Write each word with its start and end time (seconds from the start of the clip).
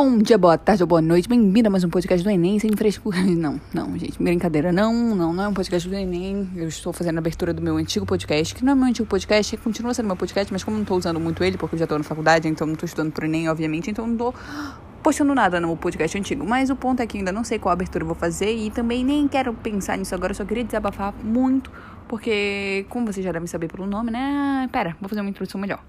Bom 0.00 0.16
dia, 0.16 0.38
boa 0.38 0.56
tarde 0.56 0.80
ou 0.80 0.86
boa 0.86 1.02
noite, 1.02 1.28
bem-vindo 1.28 1.66
a 1.66 1.70
mais 1.72 1.82
um 1.82 1.90
podcast 1.90 2.22
do 2.22 2.30
Enem 2.30 2.56
sem 2.60 2.70
frescura. 2.70 3.18
Não, 3.26 3.60
não, 3.74 3.98
gente, 3.98 4.22
brincadeira, 4.22 4.70
não, 4.70 4.94
não, 4.94 5.32
não 5.32 5.42
é 5.42 5.48
um 5.48 5.52
podcast 5.52 5.88
do 5.88 5.94
Enem. 5.96 6.48
Eu 6.54 6.68
estou 6.68 6.92
fazendo 6.92 7.16
a 7.16 7.18
abertura 7.18 7.52
do 7.52 7.60
meu 7.60 7.76
antigo 7.76 8.06
podcast, 8.06 8.54
que 8.54 8.64
não 8.64 8.74
é 8.74 8.76
meu 8.76 8.84
antigo 8.84 9.08
podcast, 9.08 9.56
continua 9.56 9.92
sendo 9.92 10.06
meu 10.06 10.14
podcast, 10.14 10.52
mas 10.52 10.62
como 10.62 10.76
não 10.76 10.82
estou 10.82 10.96
usando 10.96 11.18
muito 11.18 11.42
ele, 11.42 11.58
porque 11.58 11.74
eu 11.74 11.80
já 11.80 11.84
estou 11.84 11.98
na 11.98 12.04
faculdade, 12.04 12.46
então 12.46 12.64
não 12.64 12.74
estou 12.74 12.86
estudando 12.86 13.10
pro 13.10 13.24
Enem, 13.24 13.48
obviamente, 13.48 13.90
então 13.90 14.06
não 14.06 14.12
estou 14.12 14.32
postando 15.02 15.34
nada 15.34 15.58
no 15.58 15.76
podcast 15.76 16.16
antigo. 16.16 16.46
Mas 16.46 16.70
o 16.70 16.76
ponto 16.76 17.02
é 17.02 17.06
que 17.06 17.18
ainda 17.18 17.32
não 17.32 17.42
sei 17.42 17.58
qual 17.58 17.72
abertura 17.72 18.04
eu 18.04 18.06
vou 18.06 18.14
fazer 18.14 18.54
e 18.54 18.70
também 18.70 19.04
nem 19.04 19.26
quero 19.26 19.52
pensar 19.52 19.98
nisso 19.98 20.14
agora, 20.14 20.30
eu 20.30 20.36
só 20.36 20.44
queria 20.44 20.62
desabafar 20.62 21.12
muito, 21.24 21.72
porque, 22.06 22.86
como 22.88 23.04
vocês 23.04 23.26
já 23.26 23.32
devem 23.32 23.48
saber 23.48 23.66
pelo 23.66 23.84
nome, 23.84 24.12
né? 24.12 24.64
Ah, 24.64 24.68
pera, 24.70 24.96
vou 25.00 25.08
fazer 25.08 25.22
uma 25.22 25.30
introdução 25.30 25.60
melhor 25.60 25.80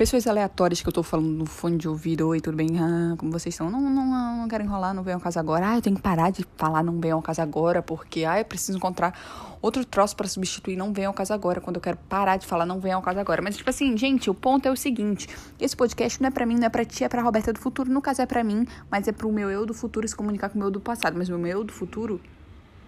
pessoas 0.00 0.26
aleatórias 0.26 0.80
que 0.80 0.88
eu 0.88 0.92
tô 0.94 1.02
falando 1.02 1.28
no 1.28 1.44
fone 1.44 1.76
de 1.76 1.86
ouvido, 1.86 2.26
oi, 2.26 2.40
tudo 2.40 2.56
bem? 2.56 2.68
Ah, 2.78 3.14
como 3.18 3.30
vocês 3.30 3.54
estão? 3.54 3.68
Não, 3.68 3.82
não, 3.82 3.90
não, 3.90 4.36
não 4.38 4.48
quero 4.48 4.64
enrolar, 4.64 4.94
não 4.94 5.02
venham 5.02 5.18
ao 5.18 5.20
caso 5.20 5.38
agora. 5.38 5.72
Ah, 5.72 5.74
eu 5.76 5.82
tenho 5.82 5.94
que 5.94 6.00
parar 6.00 6.30
de 6.30 6.42
falar 6.56 6.82
não 6.82 6.98
venham 6.98 7.18
ao 7.18 7.22
caso 7.22 7.42
agora, 7.42 7.82
porque, 7.82 8.24
ah, 8.24 8.38
eu 8.38 8.44
preciso 8.46 8.78
encontrar 8.78 9.12
outro 9.60 9.84
troço 9.84 10.16
para 10.16 10.26
substituir 10.26 10.74
não 10.74 10.90
venham 10.90 11.10
ao 11.10 11.14
caso 11.14 11.34
agora, 11.34 11.60
quando 11.60 11.76
eu 11.76 11.82
quero 11.82 11.98
parar 12.08 12.38
de 12.38 12.46
falar 12.46 12.64
não 12.64 12.80
venham 12.80 12.96
ao 12.96 13.02
caso 13.02 13.20
agora. 13.20 13.42
Mas, 13.42 13.58
tipo 13.58 13.68
assim, 13.68 13.94
gente, 13.94 14.30
o 14.30 14.34
ponto 14.34 14.64
é 14.64 14.70
o 14.70 14.76
seguinte, 14.76 15.28
esse 15.60 15.76
podcast 15.76 16.18
não 16.22 16.28
é 16.28 16.30
para 16.30 16.46
mim, 16.46 16.54
não 16.54 16.64
é 16.64 16.70
pra 16.70 16.82
ti, 16.82 17.04
é 17.04 17.08
pra 17.08 17.20
Roberta 17.20 17.52
do 17.52 17.58
futuro. 17.58 17.92
No 17.92 18.00
caso 18.00 18.22
é 18.22 18.26
para 18.26 18.42
mim, 18.42 18.66
mas 18.90 19.06
é 19.06 19.12
pro 19.12 19.30
meu 19.30 19.50
eu 19.50 19.66
do 19.66 19.74
futuro 19.74 20.08
se 20.08 20.16
comunicar 20.16 20.48
com 20.48 20.54
o 20.54 20.58
meu 20.60 20.68
eu 20.68 20.72
do 20.72 20.80
passado. 20.80 21.18
Mas 21.18 21.28
o 21.28 21.36
meu 21.36 21.58
eu 21.58 21.62
do 21.62 21.74
futuro 21.74 22.18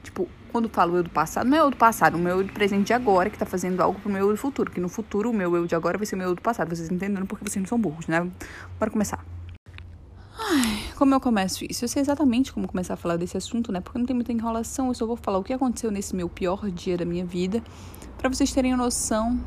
Tipo, 0.03 0.29
quando 0.51 0.69
falo 0.69 0.97
eu 0.97 1.03
do 1.03 1.11
passado, 1.11 1.49
não 1.49 1.57
é 1.57 1.61
eu 1.61 1.71
do 1.71 1.77
passado, 1.77 2.17
o 2.17 2.19
meu 2.19 2.39
eu 2.39 2.45
do 2.45 2.53
presente 2.53 2.89
de 2.89 2.93
agora 2.93 3.31
que 3.31 3.39
tá 3.39 3.47
fazendo 3.47 3.81
algo 3.81 4.01
pro 4.01 4.11
meu 4.11 4.27
eu 4.27 4.33
do 4.33 4.37
futuro. 4.37 4.71
Que 4.71 4.81
no 4.81 4.89
futuro 4.89 5.31
o 5.31 5.33
meu 5.33 5.57
eu 5.57 5.67
de 5.67 5.75
agora 5.75 5.97
vai 5.97 6.07
ser 6.07 6.15
o 6.15 6.19
meu 6.19 6.29
eu 6.29 6.35
do 6.35 6.43
passado. 6.43 6.69
Vocês 6.69 6.91
entendendo 6.91 7.27
porque 7.27 7.49
vocês 7.49 7.63
não 7.63 7.69
são 7.69 7.79
burros, 7.79 8.07
né? 8.07 8.29
Bora 8.79 8.91
começar. 8.91 9.25
Ai, 10.39 10.93
como 10.97 11.15
eu 11.15 11.21
começo 11.21 11.65
isso? 11.69 11.85
Eu 11.85 11.89
sei 11.89 12.03
exatamente 12.03 12.53
como 12.53 12.67
começar 12.67 12.95
a 12.95 12.97
falar 12.97 13.17
desse 13.17 13.37
assunto, 13.37 13.71
né? 13.71 13.81
Porque 13.81 13.99
não 13.99 14.07
tem 14.07 14.15
muita 14.15 14.33
enrolação, 14.33 14.89
eu 14.89 14.95
só 14.95 15.07
vou 15.07 15.17
falar 15.17 15.39
o 15.39 15.45
que 15.45 15.53
aconteceu 15.53 15.91
nesse 15.91 16.17
meu 16.17 16.29
pior 16.29 16.69
dia 16.71 16.97
da 16.97 17.05
minha 17.05 17.25
vida, 17.25 17.63
para 18.19 18.29
vocês 18.29 18.53
terem 18.53 18.75
noção 18.77 19.39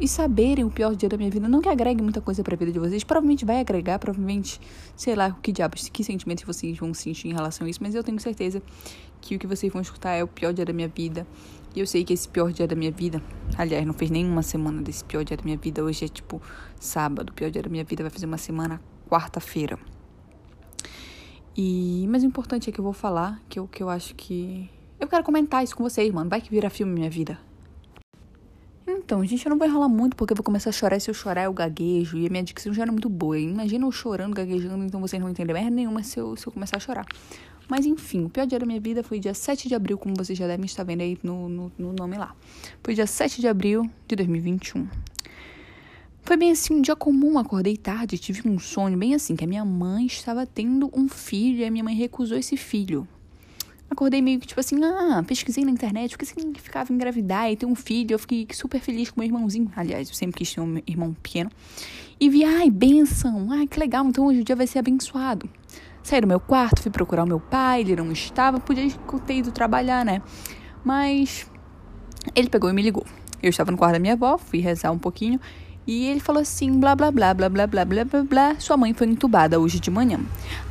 e 0.00 0.08
saberem 0.08 0.64
o 0.64 0.70
pior 0.70 0.94
dia 0.94 1.08
da 1.08 1.16
minha 1.16 1.30
vida. 1.30 1.48
Não 1.48 1.60
que 1.60 1.68
agregue 1.68 2.02
muita 2.02 2.20
coisa 2.20 2.42
pra 2.42 2.56
vida 2.56 2.72
de 2.72 2.78
vocês, 2.78 3.04
provavelmente 3.04 3.44
vai 3.44 3.60
agregar, 3.60 3.98
provavelmente, 3.98 4.60
sei 4.96 5.14
lá, 5.14 5.30
que 5.42 5.52
diabos, 5.52 5.88
que 5.88 6.02
sentimentos 6.02 6.44
vocês 6.44 6.76
vão 6.76 6.92
sentir 6.92 7.28
em 7.28 7.32
relação 7.32 7.66
a 7.66 7.70
isso, 7.70 7.80
mas 7.82 7.94
eu 7.94 8.02
tenho 8.02 8.18
certeza 8.20 8.62
que 9.20 9.36
o 9.36 9.38
que 9.38 9.46
vocês 9.46 9.72
vão 9.72 9.80
escutar 9.80 10.12
é 10.12 10.22
o 10.22 10.28
pior 10.28 10.52
dia 10.52 10.64
da 10.64 10.72
minha 10.72 10.88
vida. 10.88 11.26
E 11.74 11.80
eu 11.80 11.86
sei 11.86 12.04
que 12.04 12.12
esse 12.12 12.28
pior 12.28 12.52
dia 12.52 12.68
da 12.68 12.76
minha 12.76 12.92
vida, 12.92 13.22
aliás, 13.58 13.84
não 13.84 13.94
fez 13.94 14.10
nenhuma 14.10 14.42
semana 14.42 14.80
desse 14.80 15.04
pior 15.04 15.24
dia 15.24 15.36
da 15.36 15.42
minha 15.42 15.56
vida, 15.56 15.82
hoje 15.82 16.04
é 16.04 16.08
tipo 16.08 16.40
sábado, 16.78 17.30
o 17.30 17.32
pior 17.32 17.50
dia 17.50 17.62
da 17.62 17.70
minha 17.70 17.84
vida 17.84 18.02
vai 18.02 18.10
fazer 18.10 18.26
uma 18.26 18.38
semana 18.38 18.80
quarta-feira. 19.08 19.78
E, 21.56 22.06
mas 22.08 22.22
o 22.22 22.26
importante 22.26 22.68
é 22.68 22.72
que 22.72 22.80
eu 22.80 22.84
vou 22.84 22.92
falar, 22.92 23.40
que 23.48 23.58
eu, 23.58 23.68
que 23.68 23.82
eu 23.82 23.88
acho 23.88 24.14
que. 24.14 24.68
Eu 24.98 25.06
quero 25.06 25.22
comentar 25.22 25.62
isso 25.62 25.76
com 25.76 25.84
vocês, 25.84 26.12
mano. 26.12 26.28
Vai 26.28 26.40
que 26.40 26.50
vira 26.50 26.68
filme 26.68 26.92
minha 26.92 27.10
vida. 27.10 27.38
Então, 28.86 29.24
gente, 29.24 29.44
eu 29.46 29.50
não 29.50 29.58
vou 29.58 29.66
enrolar 29.66 29.88
muito 29.88 30.14
porque 30.14 30.32
eu 30.32 30.36
vou 30.36 30.44
começar 30.44 30.70
a 30.70 30.72
chorar. 30.72 31.00
Se 31.00 31.10
eu 31.10 31.14
chorar, 31.14 31.44
eu 31.44 31.52
gaguejo. 31.52 32.18
E 32.18 32.26
a 32.26 32.30
minha 32.30 32.42
dicção 32.42 32.72
já 32.72 32.82
era 32.82 32.92
muito 32.92 33.08
boa. 33.08 33.38
Imagina 33.38 33.86
eu 33.86 33.92
chorando, 33.92 34.34
gaguejando, 34.34 34.84
então 34.84 35.00
vocês 35.00 35.18
não 35.18 35.26
vão 35.26 35.32
entender 35.32 35.52
merda 35.52 35.70
nenhuma 35.70 36.02
se 36.02 36.18
eu, 36.18 36.36
se 36.36 36.46
eu 36.46 36.52
começar 36.52 36.76
a 36.76 36.80
chorar. 36.80 37.06
Mas 37.68 37.86
enfim, 37.86 38.24
o 38.24 38.28
pior 38.28 38.46
dia 38.46 38.58
da 38.58 38.66
minha 38.66 38.80
vida 38.80 39.02
foi 39.02 39.18
dia 39.18 39.32
7 39.32 39.68
de 39.68 39.74
abril, 39.74 39.96
como 39.96 40.14
vocês 40.14 40.38
já 40.38 40.46
devem 40.46 40.66
estar 40.66 40.84
vendo 40.84 41.00
aí 41.00 41.18
no, 41.22 41.48
no, 41.48 41.72
no 41.78 41.92
nome 41.92 42.18
lá. 42.18 42.34
Foi 42.82 42.94
dia 42.94 43.06
7 43.06 43.40
de 43.40 43.48
abril 43.48 43.88
de 44.06 44.16
2021. 44.16 44.86
Foi 46.22 46.36
bem 46.36 46.50
assim, 46.50 46.74
um 46.74 46.80
dia 46.82 46.96
comum, 46.96 47.38
acordei 47.38 47.76
tarde, 47.76 48.18
tive 48.18 48.48
um 48.48 48.58
sonho 48.58 48.96
bem 48.96 49.14
assim, 49.14 49.36
que 49.36 49.44
a 49.44 49.46
minha 49.46 49.64
mãe 49.64 50.06
estava 50.06 50.46
tendo 50.46 50.90
um 50.94 51.08
filho 51.08 51.58
e 51.58 51.64
a 51.64 51.70
minha 51.70 51.84
mãe 51.84 51.94
recusou 51.94 52.36
esse 52.36 52.56
filho. 52.56 53.06
Acordei 53.90 54.20
meio 54.20 54.40
que 54.40 54.46
tipo 54.46 54.58
assim, 54.58 54.82
ah, 54.82 55.22
pesquisei 55.26 55.64
na 55.64 55.70
internet 55.70 56.14
o 56.14 56.18
que 56.18 56.26
significava 56.26 56.92
engravidar 56.92 57.50
e 57.50 57.56
ter 57.56 57.66
um 57.66 57.74
filho. 57.74 58.14
Eu 58.14 58.18
fiquei 58.18 58.46
super 58.52 58.80
feliz 58.80 59.10
com 59.10 59.20
meu 59.20 59.26
irmãozinho. 59.26 59.70
Aliás, 59.76 60.08
eu 60.08 60.14
sempre 60.14 60.38
quis 60.38 60.52
ter 60.52 60.60
um 60.60 60.80
irmão 60.86 61.14
pequeno. 61.22 61.50
E 62.18 62.28
vi, 62.28 62.44
ai, 62.44 62.70
benção, 62.70 63.48
ai, 63.50 63.66
que 63.66 63.78
legal, 63.78 64.06
então 64.06 64.26
hoje 64.26 64.40
o 64.40 64.44
dia 64.44 64.56
vai 64.56 64.66
ser 64.66 64.78
abençoado. 64.78 65.48
Saí 66.02 66.20
do 66.20 66.26
meu 66.26 66.40
quarto, 66.40 66.82
fui 66.82 66.90
procurar 66.90 67.24
o 67.24 67.26
meu 67.26 67.40
pai, 67.40 67.80
ele 67.80 67.96
não 67.96 68.12
estava, 68.12 68.60
podia 68.60 68.90
ter 69.26 69.36
ido 69.36 69.50
trabalhar, 69.50 70.04
né? 70.04 70.22
Mas 70.84 71.50
ele 72.34 72.48
pegou 72.48 72.68
e 72.70 72.72
me 72.72 72.82
ligou. 72.82 73.06
Eu 73.42 73.50
estava 73.50 73.70
no 73.70 73.76
quarto 73.76 73.94
da 73.94 73.98
minha 73.98 74.14
avó, 74.14 74.38
fui 74.38 74.58
rezar 74.58 74.90
um 74.90 74.98
pouquinho 74.98 75.40
e 75.86 76.06
ele 76.06 76.20
falou 76.20 76.40
assim, 76.40 76.78
blá 76.78 76.94
blá 76.94 77.10
blá 77.10 77.34
blá 77.34 77.48
blá 77.48 77.66
blá 77.66 77.84
blá 77.84 78.04
blá 78.04 78.22
blá, 78.22 78.60
sua 78.60 78.76
mãe 78.76 78.94
foi 78.94 79.06
entubada 79.06 79.60
hoje 79.60 79.78
de 79.78 79.90
manhã. 79.90 80.18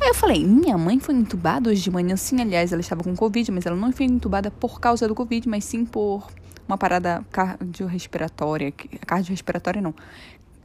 Aí 0.00 0.08
eu 0.08 0.14
falei, 0.14 0.44
minha 0.44 0.76
mãe 0.76 0.98
foi 0.98 1.14
entubada 1.14 1.70
hoje 1.70 1.82
de 1.82 1.90
manhã? 1.90 2.16
Sim, 2.16 2.40
aliás, 2.40 2.72
ela 2.72 2.80
estava 2.80 3.02
com 3.02 3.14
Covid, 3.14 3.50
mas 3.52 3.66
ela 3.66 3.76
não 3.76 3.92
foi 3.92 4.06
entubada 4.06 4.50
por 4.50 4.80
causa 4.80 5.06
do 5.06 5.14
Covid, 5.14 5.48
mas 5.48 5.64
sim 5.64 5.84
por 5.84 6.26
uma 6.66 6.78
parada 6.78 7.24
cardiorrespiratória. 7.30 8.72
Cardiorrespiratória 9.06 9.80
não 9.80 9.94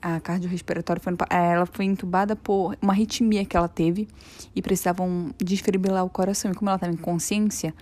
a 0.01 0.19
cardiorrespiratória 0.19 1.01
foi 1.01 1.13
é, 1.29 1.53
ela 1.53 1.65
foi 1.65 1.85
entubada 1.85 2.35
por 2.35 2.77
uma 2.81 2.93
arritmia 2.93 3.43
que 3.45 3.55
ela 3.55 3.67
teve 3.67 4.07
e 4.55 4.61
precisavam 4.61 5.31
desfibrilar 5.37 6.05
o 6.05 6.09
coração. 6.09 6.51
E 6.51 6.55
como 6.55 6.69
ela 6.69 6.77
estava 6.77 6.93
em 6.93 6.97
consciência, 6.97 7.73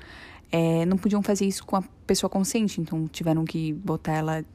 é, 0.52 0.86
não 0.86 0.98
podiam 0.98 1.22
fazer 1.22 1.46
isso 1.46 1.66
com 1.66 1.76
a 1.76 1.84
pessoa 2.06 2.30
consciente, 2.30 2.82
então 2.82 3.08
tiveram 3.08 3.46
que 3.46 3.74
botar 3.74 4.14
ela 4.14 4.46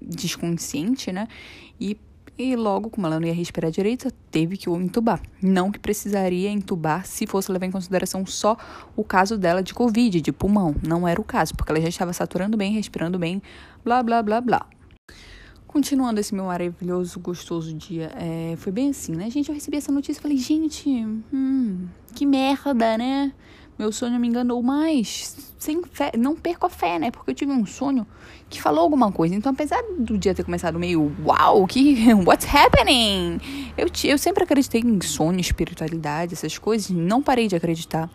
desconsciente, 0.00 1.12
né? 1.12 1.28
E, 1.80 1.96
e 2.38 2.54
logo, 2.54 2.90
como 2.90 3.06
ela 3.06 3.18
não 3.18 3.26
ia 3.26 3.34
respirar 3.34 3.70
direito, 3.70 4.10
teve 4.30 4.56
que 4.56 4.68
o 4.68 4.80
entubar. 4.80 5.20
Não 5.42 5.70
que 5.70 5.78
precisaria 5.78 6.50
entubar 6.50 7.06
se 7.06 7.26
fosse 7.26 7.50
levar 7.50 7.66
em 7.66 7.70
consideração 7.70 8.24
só 8.26 8.56
o 8.94 9.02
caso 9.02 9.38
dela 9.38 9.62
de 9.62 9.72
Covid, 9.72 10.20
de 10.20 10.32
pulmão. 10.32 10.74
Não 10.86 11.06
era 11.06 11.20
o 11.20 11.24
caso, 11.24 11.54
porque 11.54 11.72
ela 11.72 11.80
já 11.80 11.88
estava 11.88 12.12
saturando 12.12 12.56
bem, 12.56 12.72
respirando 12.72 13.18
bem, 13.18 13.42
blá, 13.84 14.02
blá, 14.02 14.22
blá, 14.22 14.40
blá. 14.40 14.66
Continuando 15.66 16.20
esse 16.20 16.34
meu 16.34 16.46
maravilhoso, 16.46 17.20
gostoso 17.20 17.74
dia, 17.74 18.10
é, 18.16 18.54
foi 18.56 18.72
bem 18.72 18.90
assim, 18.90 19.12
né? 19.12 19.28
Gente, 19.28 19.48
eu 19.48 19.54
recebi 19.54 19.76
essa 19.76 19.92
notícia 19.92 20.20
e 20.20 20.22
falei, 20.22 20.38
gente, 20.38 20.88
hum, 21.32 21.86
que 22.14 22.24
merda, 22.24 22.96
né? 22.96 23.32
Meu 23.78 23.92
sonho 23.92 24.18
me 24.18 24.26
enganou, 24.26 24.62
mas 24.62 25.36
sem 25.58 25.82
fé, 25.92 26.12
não 26.16 26.34
perco 26.34 26.66
a 26.66 26.70
fé, 26.70 26.98
né? 26.98 27.10
Porque 27.10 27.30
eu 27.30 27.34
tive 27.34 27.52
um 27.52 27.66
sonho 27.66 28.06
que 28.48 28.60
falou 28.60 28.80
alguma 28.80 29.12
coisa. 29.12 29.34
Então, 29.34 29.52
apesar 29.52 29.82
do 29.98 30.16
dia 30.16 30.34
ter 30.34 30.44
começado 30.44 30.78
meio, 30.78 31.14
uau, 31.24 31.66
que, 31.66 32.12
what's 32.24 32.46
happening? 32.52 33.40
Eu, 33.76 33.88
eu 34.04 34.16
sempre 34.16 34.44
acreditei 34.44 34.80
em 34.80 35.00
sonho, 35.02 35.40
espiritualidade, 35.40 36.34
essas 36.34 36.56
coisas, 36.56 36.90
não 36.90 37.22
parei 37.22 37.48
de 37.48 37.56
acreditar. 37.56 38.08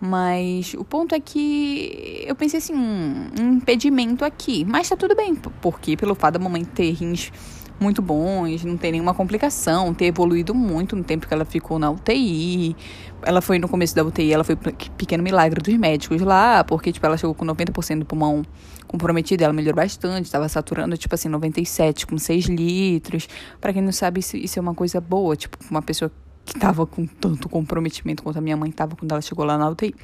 Mas 0.00 0.74
o 0.74 0.84
ponto 0.84 1.14
é 1.14 1.20
que 1.20 2.24
eu 2.26 2.34
pensei 2.36 2.58
assim, 2.58 2.74
um, 2.74 3.30
um 3.40 3.52
impedimento 3.54 4.24
aqui. 4.24 4.64
Mas 4.64 4.88
tá 4.88 4.96
tudo 4.96 5.16
bem, 5.16 5.34
porque 5.34 5.96
pelo 5.96 6.14
fato 6.14 6.34
da 6.34 6.40
mamãe 6.40 6.64
ter 6.64 6.92
rins 6.92 7.32
muito 7.80 8.00
bons, 8.00 8.64
não 8.64 8.76
ter 8.76 8.92
nenhuma 8.92 9.12
complicação, 9.14 9.92
ter 9.92 10.06
evoluído 10.06 10.54
muito 10.54 10.94
no 10.96 11.04
tempo 11.04 11.26
que 11.26 11.34
ela 11.34 11.44
ficou 11.44 11.78
na 11.78 11.90
UTI. 11.90 12.76
Ela 13.22 13.40
foi 13.40 13.58
no 13.58 13.68
começo 13.68 13.94
da 13.94 14.04
UTI, 14.04 14.32
ela 14.32 14.44
foi 14.44 14.56
pequeno 14.56 15.22
milagre 15.22 15.60
dos 15.60 15.74
médicos 15.74 16.20
lá, 16.20 16.62
porque 16.64 16.92
tipo 16.92 17.04
ela 17.04 17.16
chegou 17.16 17.34
com 17.34 17.44
90% 17.44 18.00
do 18.00 18.04
pulmão 18.04 18.42
comprometido, 18.86 19.42
ela 19.42 19.52
melhorou 19.52 19.76
bastante, 19.76 20.26
estava 20.26 20.48
saturando 20.48 20.96
tipo 20.96 21.14
assim 21.14 21.28
97 21.28 22.06
com 22.06 22.16
6 22.16 22.46
litros. 22.46 23.28
Para 23.60 23.72
quem 23.72 23.82
não 23.82 23.92
sabe, 23.92 24.20
isso 24.20 24.58
é 24.58 24.62
uma 24.62 24.74
coisa 24.74 25.00
boa, 25.00 25.34
tipo, 25.34 25.58
uma 25.70 25.82
pessoa 25.82 26.10
que 26.44 26.56
estava 26.56 26.86
com 26.86 27.06
tanto 27.06 27.48
comprometimento 27.48 28.22
quanto 28.22 28.38
a 28.38 28.40
minha 28.40 28.56
mãe 28.56 28.70
estava 28.70 28.94
quando 28.94 29.10
ela 29.10 29.22
chegou 29.22 29.44
lá 29.44 29.56
na 29.56 29.68
UTI. 29.68 29.94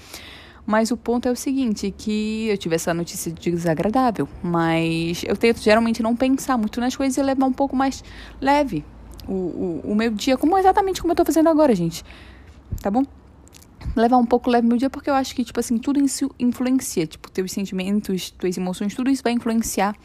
Mas 0.70 0.92
o 0.92 0.96
ponto 0.96 1.26
é 1.26 1.32
o 1.32 1.34
seguinte, 1.34 1.90
que 1.90 2.46
eu 2.46 2.56
tive 2.56 2.76
essa 2.76 2.94
notícia 2.94 3.32
desagradável, 3.32 4.28
mas 4.40 5.24
eu 5.26 5.36
tento 5.36 5.60
geralmente 5.60 6.00
não 6.00 6.14
pensar 6.14 6.56
muito 6.56 6.80
nas 6.80 6.94
coisas 6.94 7.16
e 7.16 7.22
levar 7.24 7.44
um 7.44 7.52
pouco 7.52 7.74
mais 7.74 8.04
leve 8.40 8.84
o, 9.26 9.32
o, 9.32 9.80
o 9.86 9.94
meu 9.96 10.12
dia, 10.12 10.36
como 10.36 10.56
exatamente 10.56 11.00
como 11.00 11.10
eu 11.10 11.16
tô 11.16 11.24
fazendo 11.24 11.48
agora, 11.48 11.74
gente. 11.74 12.04
Tá 12.80 12.88
bom? 12.88 13.02
Levar 13.96 14.18
um 14.18 14.24
pouco 14.24 14.48
leve 14.48 14.64
meu 14.64 14.76
dia, 14.76 14.88
porque 14.88 15.10
eu 15.10 15.14
acho 15.14 15.34
que, 15.34 15.42
tipo 15.42 15.58
assim, 15.58 15.76
tudo 15.76 16.00
isso 16.00 16.30
influencia. 16.38 17.04
Tipo, 17.04 17.28
teus 17.32 17.50
sentimentos, 17.50 18.30
tuas 18.30 18.56
emoções, 18.56 18.94
tudo 18.94 19.10
isso 19.10 19.24
vai 19.24 19.32
influenciar 19.32 19.96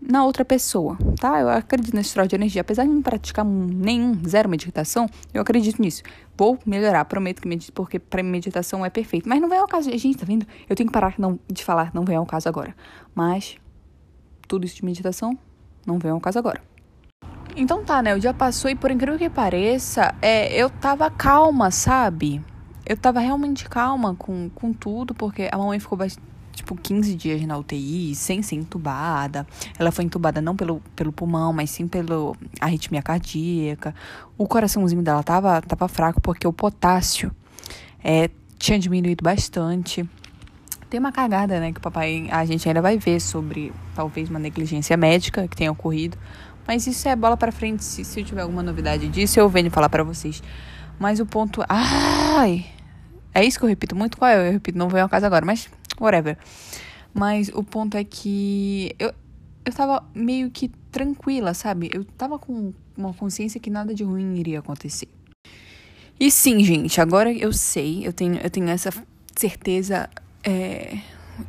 na 0.00 0.24
outra 0.24 0.44
pessoa, 0.44 0.96
tá? 1.18 1.40
Eu 1.40 1.48
acredito 1.48 1.94
nesse 1.94 2.12
troço 2.12 2.28
de 2.28 2.36
energia. 2.36 2.60
Apesar 2.60 2.84
de 2.84 2.90
não 2.90 3.02
praticar 3.02 3.44
nenhum, 3.44 4.16
zero 4.26 4.48
meditação, 4.48 5.08
eu 5.32 5.42
acredito 5.42 5.80
nisso. 5.80 6.02
Vou 6.36 6.58
melhorar, 6.64 7.04
prometo 7.06 7.42
que 7.42 7.48
medito, 7.48 7.72
porque 7.72 7.98
para 7.98 8.22
meditação 8.22 8.84
é 8.84 8.90
perfeito. 8.90 9.28
Mas 9.28 9.40
não 9.40 9.48
vem 9.48 9.58
ao 9.58 9.66
caso. 9.66 9.90
Gente, 9.90 10.18
tá 10.18 10.24
vendo? 10.24 10.46
Eu 10.68 10.76
tenho 10.76 10.88
que 10.88 10.92
parar 10.92 11.14
não, 11.18 11.38
de 11.50 11.64
falar, 11.64 11.90
não 11.92 12.04
vem 12.04 12.16
ao 12.16 12.26
caso 12.26 12.48
agora. 12.48 12.74
Mas 13.14 13.56
tudo 14.46 14.64
isso 14.64 14.76
de 14.76 14.84
meditação 14.84 15.36
não 15.86 15.98
vem 15.98 16.10
ao 16.10 16.20
caso 16.20 16.38
agora. 16.38 16.62
Então 17.56 17.84
tá, 17.84 18.02
né? 18.02 18.14
O 18.14 18.20
dia 18.20 18.34
passou 18.34 18.70
e 18.70 18.74
por 18.74 18.90
incrível 18.90 19.18
que 19.18 19.30
pareça, 19.30 20.14
é, 20.20 20.54
eu 20.54 20.68
tava 20.68 21.10
calma, 21.10 21.70
sabe? 21.70 22.44
Eu 22.84 22.96
tava 22.96 23.18
realmente 23.18 23.68
calma 23.68 24.14
com, 24.14 24.50
com 24.50 24.72
tudo, 24.72 25.14
porque 25.14 25.48
a 25.50 25.56
mamãe 25.56 25.80
ficou 25.80 25.98
bastante 25.98 26.35
tipo, 26.56 26.74
15 26.74 27.14
dias 27.14 27.40
na 27.42 27.56
UTI, 27.56 28.14
sem 28.14 28.42
ser 28.42 28.56
entubada. 28.56 29.46
Ela 29.78 29.92
foi 29.92 30.04
entubada 30.04 30.40
não 30.40 30.56
pelo, 30.56 30.80
pelo 30.96 31.12
pulmão, 31.12 31.52
mas 31.52 31.70
sim 31.70 31.86
pela 31.86 32.32
arritmia 32.60 33.02
cardíaca. 33.02 33.94
O 34.36 34.48
coraçãozinho 34.48 35.02
dela 35.02 35.22
tava, 35.22 35.60
tava 35.62 35.86
fraco 35.86 36.20
porque 36.20 36.46
o 36.46 36.52
potássio 36.52 37.30
é, 38.02 38.30
tinha 38.58 38.78
diminuído 38.78 39.22
bastante. 39.22 40.08
Tem 40.88 40.98
uma 40.98 41.12
cagada, 41.12 41.60
né, 41.60 41.72
que 41.72 41.78
o 41.78 41.82
papai, 41.82 42.28
a 42.30 42.44
gente 42.44 42.66
ainda 42.66 42.80
vai 42.80 42.96
ver 42.96 43.20
sobre 43.20 43.72
talvez 43.94 44.30
uma 44.30 44.38
negligência 44.38 44.96
médica 44.96 45.46
que 45.46 45.56
tenha 45.56 45.70
ocorrido. 45.70 46.16
Mas 46.66 46.86
isso 46.86 47.08
é 47.08 47.14
bola 47.14 47.36
para 47.36 47.52
frente. 47.52 47.84
Se, 47.84 48.04
se 48.04 48.20
eu 48.20 48.24
tiver 48.24 48.40
alguma 48.40 48.62
novidade 48.62 49.06
disso, 49.08 49.38
eu 49.38 49.48
venho 49.48 49.70
falar 49.70 49.88
para 49.88 50.02
vocês. 50.02 50.42
Mas 50.98 51.20
o 51.20 51.26
ponto. 51.26 51.62
Ai! 51.68 52.66
É 53.32 53.44
isso 53.44 53.58
que 53.58 53.64
eu 53.64 53.68
repito 53.68 53.94
muito. 53.94 54.16
Qual 54.16 54.28
é? 54.28 54.48
Eu 54.48 54.52
repito, 54.52 54.78
não 54.78 54.88
veio 54.88 55.02
ao 55.02 55.08
caso 55.08 55.26
agora, 55.26 55.44
mas 55.44 55.68
whatever. 56.00 56.36
Mas 57.12 57.48
o 57.48 57.62
ponto 57.62 57.96
é 57.96 58.04
que 58.04 58.94
eu, 58.98 59.12
eu 59.64 59.72
tava 59.72 60.04
meio 60.14 60.50
que 60.50 60.68
tranquila, 60.90 61.54
sabe? 61.54 61.90
Eu 61.92 62.04
tava 62.04 62.38
com 62.38 62.72
uma 62.96 63.12
consciência 63.14 63.60
que 63.60 63.70
nada 63.70 63.94
de 63.94 64.04
ruim 64.04 64.36
iria 64.36 64.58
acontecer. 64.58 65.08
E 66.18 66.30
sim, 66.30 66.64
gente, 66.64 67.00
agora 67.00 67.32
eu 67.32 67.52
sei, 67.52 68.06
eu 68.06 68.12
tenho, 68.12 68.36
eu 68.36 68.50
tenho 68.50 68.68
essa 68.68 68.90
certeza. 69.36 70.08
É, 70.42 70.98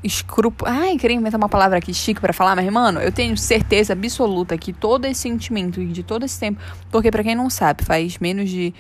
escrúpulo. 0.04 0.70
Ai, 0.70 0.98
queria 0.98 1.16
inventar 1.16 1.38
uma 1.38 1.50
palavra 1.50 1.78
aqui 1.78 1.94
chique 1.94 2.20
para 2.20 2.34
falar, 2.34 2.56
mas, 2.56 2.70
mano, 2.72 3.00
eu 3.00 3.12
tenho 3.12 3.38
certeza 3.38 3.94
absoluta 3.94 4.58
que 4.58 4.74
todo 4.74 5.06
esse 5.06 5.22
sentimento 5.22 5.84
de 5.86 6.04
todo 6.04 6.26
esse 6.26 6.40
tempo. 6.40 6.62
Porque, 6.92 7.12
para 7.12 7.24
quem 7.24 7.36
não 7.36 7.50
sabe, 7.50 7.84
faz 7.84 8.18
menos 8.20 8.50
de 8.50 8.74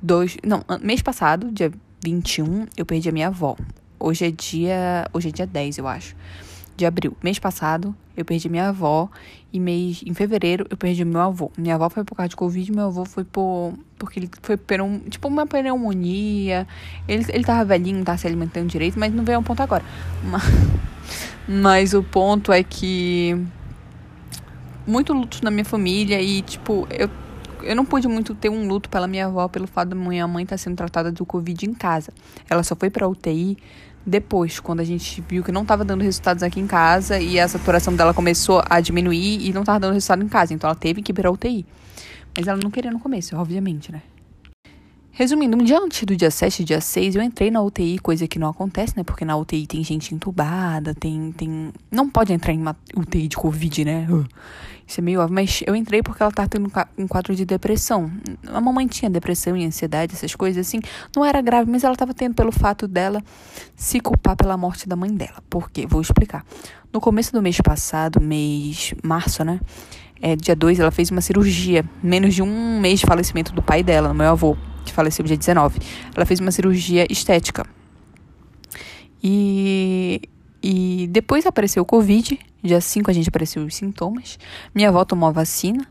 dois. 0.00 0.36
Não, 0.44 0.62
mês 0.82 1.02
passado, 1.02 1.50
dia 1.50 1.72
21, 2.04 2.66
eu 2.76 2.84
perdi 2.84 3.08
a 3.08 3.12
minha 3.12 3.28
avó. 3.28 3.56
Hoje 4.00 4.26
é 4.26 4.30
dia. 4.30 5.08
Hoje 5.12 5.28
é 5.28 5.32
dia 5.32 5.46
10, 5.46 5.78
eu 5.78 5.88
acho. 5.88 6.14
De 6.76 6.86
abril. 6.86 7.16
Mês 7.22 7.38
passado, 7.38 7.94
eu 8.16 8.24
perdi 8.24 8.48
minha 8.48 8.68
avó. 8.68 9.08
E 9.52 9.58
mês, 9.58 10.02
em 10.06 10.14
fevereiro, 10.14 10.66
eu 10.70 10.76
perdi 10.76 11.04
meu 11.04 11.20
avô. 11.20 11.50
Minha 11.56 11.74
avó 11.74 11.90
foi 11.90 12.04
por 12.04 12.14
causa 12.14 12.28
de 12.28 12.36
Covid, 12.36 12.70
meu 12.70 12.86
avô 12.86 13.04
foi 13.04 13.24
por. 13.24 13.74
Porque 13.98 14.20
ele 14.20 14.30
foi 14.42 14.56
por 14.56 14.80
um, 14.80 15.00
tipo 15.00 15.26
uma 15.26 15.46
pneumonia. 15.46 16.66
Ele, 17.08 17.24
ele 17.28 17.44
tava 17.44 17.64
velhinho, 17.64 17.98
não 17.98 18.04
tava 18.04 18.18
se 18.18 18.26
alimentando 18.26 18.68
direito, 18.68 18.98
mas 18.98 19.12
não 19.12 19.24
veio 19.24 19.40
um 19.40 19.42
ponto 19.42 19.60
agora. 19.60 19.84
Mas, 20.22 20.42
mas 21.48 21.94
o 21.94 22.02
ponto 22.02 22.52
é 22.52 22.62
que. 22.62 23.36
Muito 24.86 25.12
luto 25.12 25.44
na 25.44 25.50
minha 25.50 25.64
família 25.64 26.20
e, 26.22 26.40
tipo, 26.40 26.86
eu 26.90 27.10
eu 27.62 27.74
não 27.74 27.84
pude 27.84 28.08
muito 28.08 28.34
ter 28.34 28.48
um 28.48 28.66
luto 28.66 28.88
pela 28.88 29.06
minha 29.06 29.26
avó 29.26 29.48
pelo 29.48 29.66
fato 29.66 29.90
da 29.90 29.94
minha 29.94 30.26
mãe 30.26 30.44
estar 30.44 30.54
tá 30.54 30.58
sendo 30.58 30.76
tratada 30.76 31.10
do 31.12 31.24
Covid 31.26 31.66
em 31.66 31.74
casa. 31.74 32.12
Ela 32.48 32.62
só 32.62 32.74
foi 32.74 32.90
pra 32.90 33.08
UTI 33.08 33.58
depois, 34.04 34.58
quando 34.58 34.80
a 34.80 34.84
gente 34.84 35.22
viu 35.28 35.44
que 35.44 35.52
não 35.52 35.62
estava 35.62 35.84
dando 35.84 36.02
resultados 36.02 36.42
aqui 36.42 36.60
em 36.60 36.66
casa 36.66 37.18
e 37.18 37.38
a 37.38 37.46
saturação 37.46 37.94
dela 37.94 38.14
começou 38.14 38.62
a 38.68 38.80
diminuir 38.80 39.46
e 39.46 39.52
não 39.52 39.62
estava 39.62 39.80
dando 39.80 39.92
resultado 39.94 40.22
em 40.22 40.28
casa. 40.28 40.54
Então 40.54 40.68
ela 40.68 40.78
teve 40.78 41.02
que 41.02 41.12
ir 41.12 41.14
pra 41.14 41.30
UTI. 41.30 41.66
Mas 42.36 42.46
ela 42.46 42.58
não 42.62 42.70
queria 42.70 42.90
no 42.90 43.00
começo, 43.00 43.36
obviamente, 43.36 43.92
né? 43.92 44.02
Resumindo, 45.18 45.56
um 45.56 45.64
dia 45.64 45.80
antes 45.80 46.04
do 46.04 46.14
dia 46.14 46.30
7 46.30 46.62
dia 46.62 46.80
6, 46.80 47.16
eu 47.16 47.22
entrei 47.22 47.50
na 47.50 47.60
UTI, 47.60 47.98
coisa 47.98 48.28
que 48.28 48.38
não 48.38 48.48
acontece, 48.48 48.96
né? 48.96 49.02
Porque 49.02 49.24
na 49.24 49.36
UTI 49.36 49.66
tem 49.66 49.82
gente 49.82 50.14
entubada, 50.14 50.94
tem. 50.94 51.32
tem... 51.32 51.72
Não 51.90 52.08
pode 52.08 52.32
entrar 52.32 52.52
em 52.52 52.60
uma 52.60 52.76
UTI 52.96 53.26
de 53.26 53.36
Covid, 53.36 53.84
né? 53.84 54.06
Isso 54.86 55.00
é 55.00 55.02
meio 55.02 55.18
óbvio. 55.18 55.34
Mas 55.34 55.60
eu 55.66 55.74
entrei 55.74 56.04
porque 56.04 56.22
ela 56.22 56.30
tava 56.30 56.48
tendo 56.48 56.70
um 56.96 57.08
quadro 57.08 57.34
de 57.34 57.44
depressão. 57.44 58.08
A 58.46 58.60
mamãe 58.60 58.86
tinha 58.86 59.10
depressão 59.10 59.56
e 59.56 59.66
ansiedade, 59.66 60.14
essas 60.14 60.36
coisas 60.36 60.64
assim. 60.64 60.78
Não 61.16 61.24
era 61.24 61.42
grave, 61.42 61.68
mas 61.68 61.82
ela 61.82 61.96
tava 61.96 62.14
tendo 62.14 62.36
pelo 62.36 62.52
fato 62.52 62.86
dela 62.86 63.20
se 63.74 63.98
culpar 63.98 64.36
pela 64.36 64.56
morte 64.56 64.88
da 64.88 64.94
mãe 64.94 65.12
dela. 65.12 65.42
Por 65.50 65.68
quê? 65.68 65.84
Vou 65.84 66.00
explicar. 66.00 66.44
No 66.92 67.00
começo 67.00 67.32
do 67.32 67.42
mês 67.42 67.60
passado, 67.60 68.20
mês 68.20 68.94
março, 69.02 69.42
né? 69.42 69.58
É, 70.22 70.36
dia 70.36 70.54
2, 70.54 70.78
ela 70.78 70.92
fez 70.92 71.10
uma 71.10 71.20
cirurgia. 71.20 71.84
Menos 72.00 72.36
de 72.36 72.40
um 72.40 72.78
mês 72.78 73.00
de 73.00 73.06
falecimento 73.06 73.52
do 73.52 73.60
pai 73.60 73.82
dela, 73.82 74.14
meu 74.14 74.28
avô 74.28 74.56
que 74.84 74.92
faleceu 74.92 75.24
dia 75.24 75.36
19. 75.36 75.78
Ela 76.14 76.26
fez 76.26 76.40
uma 76.40 76.50
cirurgia 76.50 77.06
estética. 77.10 77.66
E, 79.22 80.22
e 80.62 81.08
depois 81.10 81.46
apareceu 81.46 81.82
o 81.82 81.86
Covid. 81.86 82.38
Dia 82.62 82.80
5 82.80 83.10
a 83.10 83.14
gente 83.14 83.28
apareceu 83.28 83.64
os 83.64 83.74
sintomas. 83.74 84.38
Minha 84.74 84.88
avó 84.88 85.04
tomou 85.04 85.28
a 85.28 85.32
vacina. 85.32 85.86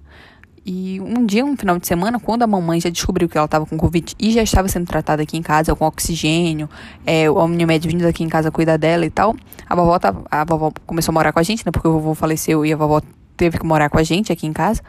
E 0.70 1.00
um 1.00 1.26
dia, 1.26 1.46
um 1.46 1.56
final 1.56 1.80
de 1.80 1.88
semana, 1.88 2.20
quando 2.20 2.44
a 2.44 2.48
mamãe 2.48 2.82
já 2.82 2.90
descobriu 2.90 3.30
que 3.30 3.38
ela 3.38 3.46
estava 3.46 3.66
com 3.66 3.78
Covid 3.78 4.14
e 4.20 4.34
já 4.34 4.44
estava 4.44 4.68
sendo 4.68 4.86
tratada 4.86 5.24
aqui 5.24 5.38
em 5.38 5.42
casa 5.42 5.74
com 5.74 5.86
oxigênio, 5.86 6.70
é, 7.06 7.30
o 7.32 7.38
Omnimed 7.38 7.88
vindo 7.88 8.06
aqui 8.06 8.22
em 8.22 8.28
casa 8.28 8.52
cuidar 8.52 8.76
dela 8.76 9.06
e 9.06 9.10
tal, 9.10 9.34
a 9.66 9.74
vovó, 9.74 9.98
tava, 9.98 10.26
a 10.30 10.44
vovó 10.44 10.74
começou 10.86 11.14
a 11.14 11.14
morar 11.14 11.32
com 11.32 11.40
a 11.40 11.44
gente, 11.44 11.66
né? 11.66 11.72
Porque 11.72 11.88
o 11.88 11.94
vovô 11.94 12.14
faleceu 12.14 12.66
e 12.66 12.74
a 12.74 12.76
vovó 12.76 13.02
teve 13.38 13.58
que 13.58 13.66
morar 13.66 13.90
com 13.90 13.98
a 13.98 14.04
gente 14.04 14.34
aqui 14.34 14.46
em 14.46 14.52
casa. 14.52 14.82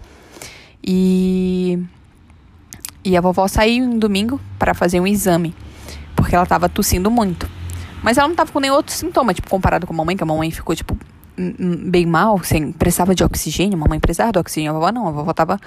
E 0.82 1.78
e 3.04 3.16
a 3.16 3.20
vovó 3.20 3.46
saiu 3.48 3.84
um 3.84 3.98
domingo 3.98 4.40
para 4.58 4.74
fazer 4.74 5.00
um 5.00 5.06
exame, 5.06 5.54
porque 6.16 6.34
ela 6.34 6.44
estava 6.44 6.68
tossindo 6.68 7.10
muito. 7.10 7.48
Mas 8.02 8.16
ela 8.16 8.28
não 8.28 8.34
estava 8.34 8.52
com 8.52 8.60
nenhum 8.60 8.74
outro 8.74 8.94
sintoma, 8.94 9.34
tipo, 9.34 9.48
comparado 9.48 9.86
com 9.86 9.92
a 9.92 9.96
mamãe, 9.96 10.16
que 10.16 10.22
a 10.22 10.26
mamãe 10.26 10.50
ficou, 10.50 10.74
tipo, 10.74 10.96
bem 11.90 12.06
mal, 12.06 12.42
sem, 12.42 12.72
precisava 12.72 13.14
de 13.14 13.24
oxigênio, 13.24 13.76
a 13.76 13.80
mamãe 13.80 14.00
precisava 14.00 14.32
de 14.32 14.38
oxigênio, 14.38 14.70
a 14.70 14.74
vovó 14.74 14.92
não, 14.92 15.08
a 15.08 15.10
vovó 15.10 15.32
tava, 15.32 15.60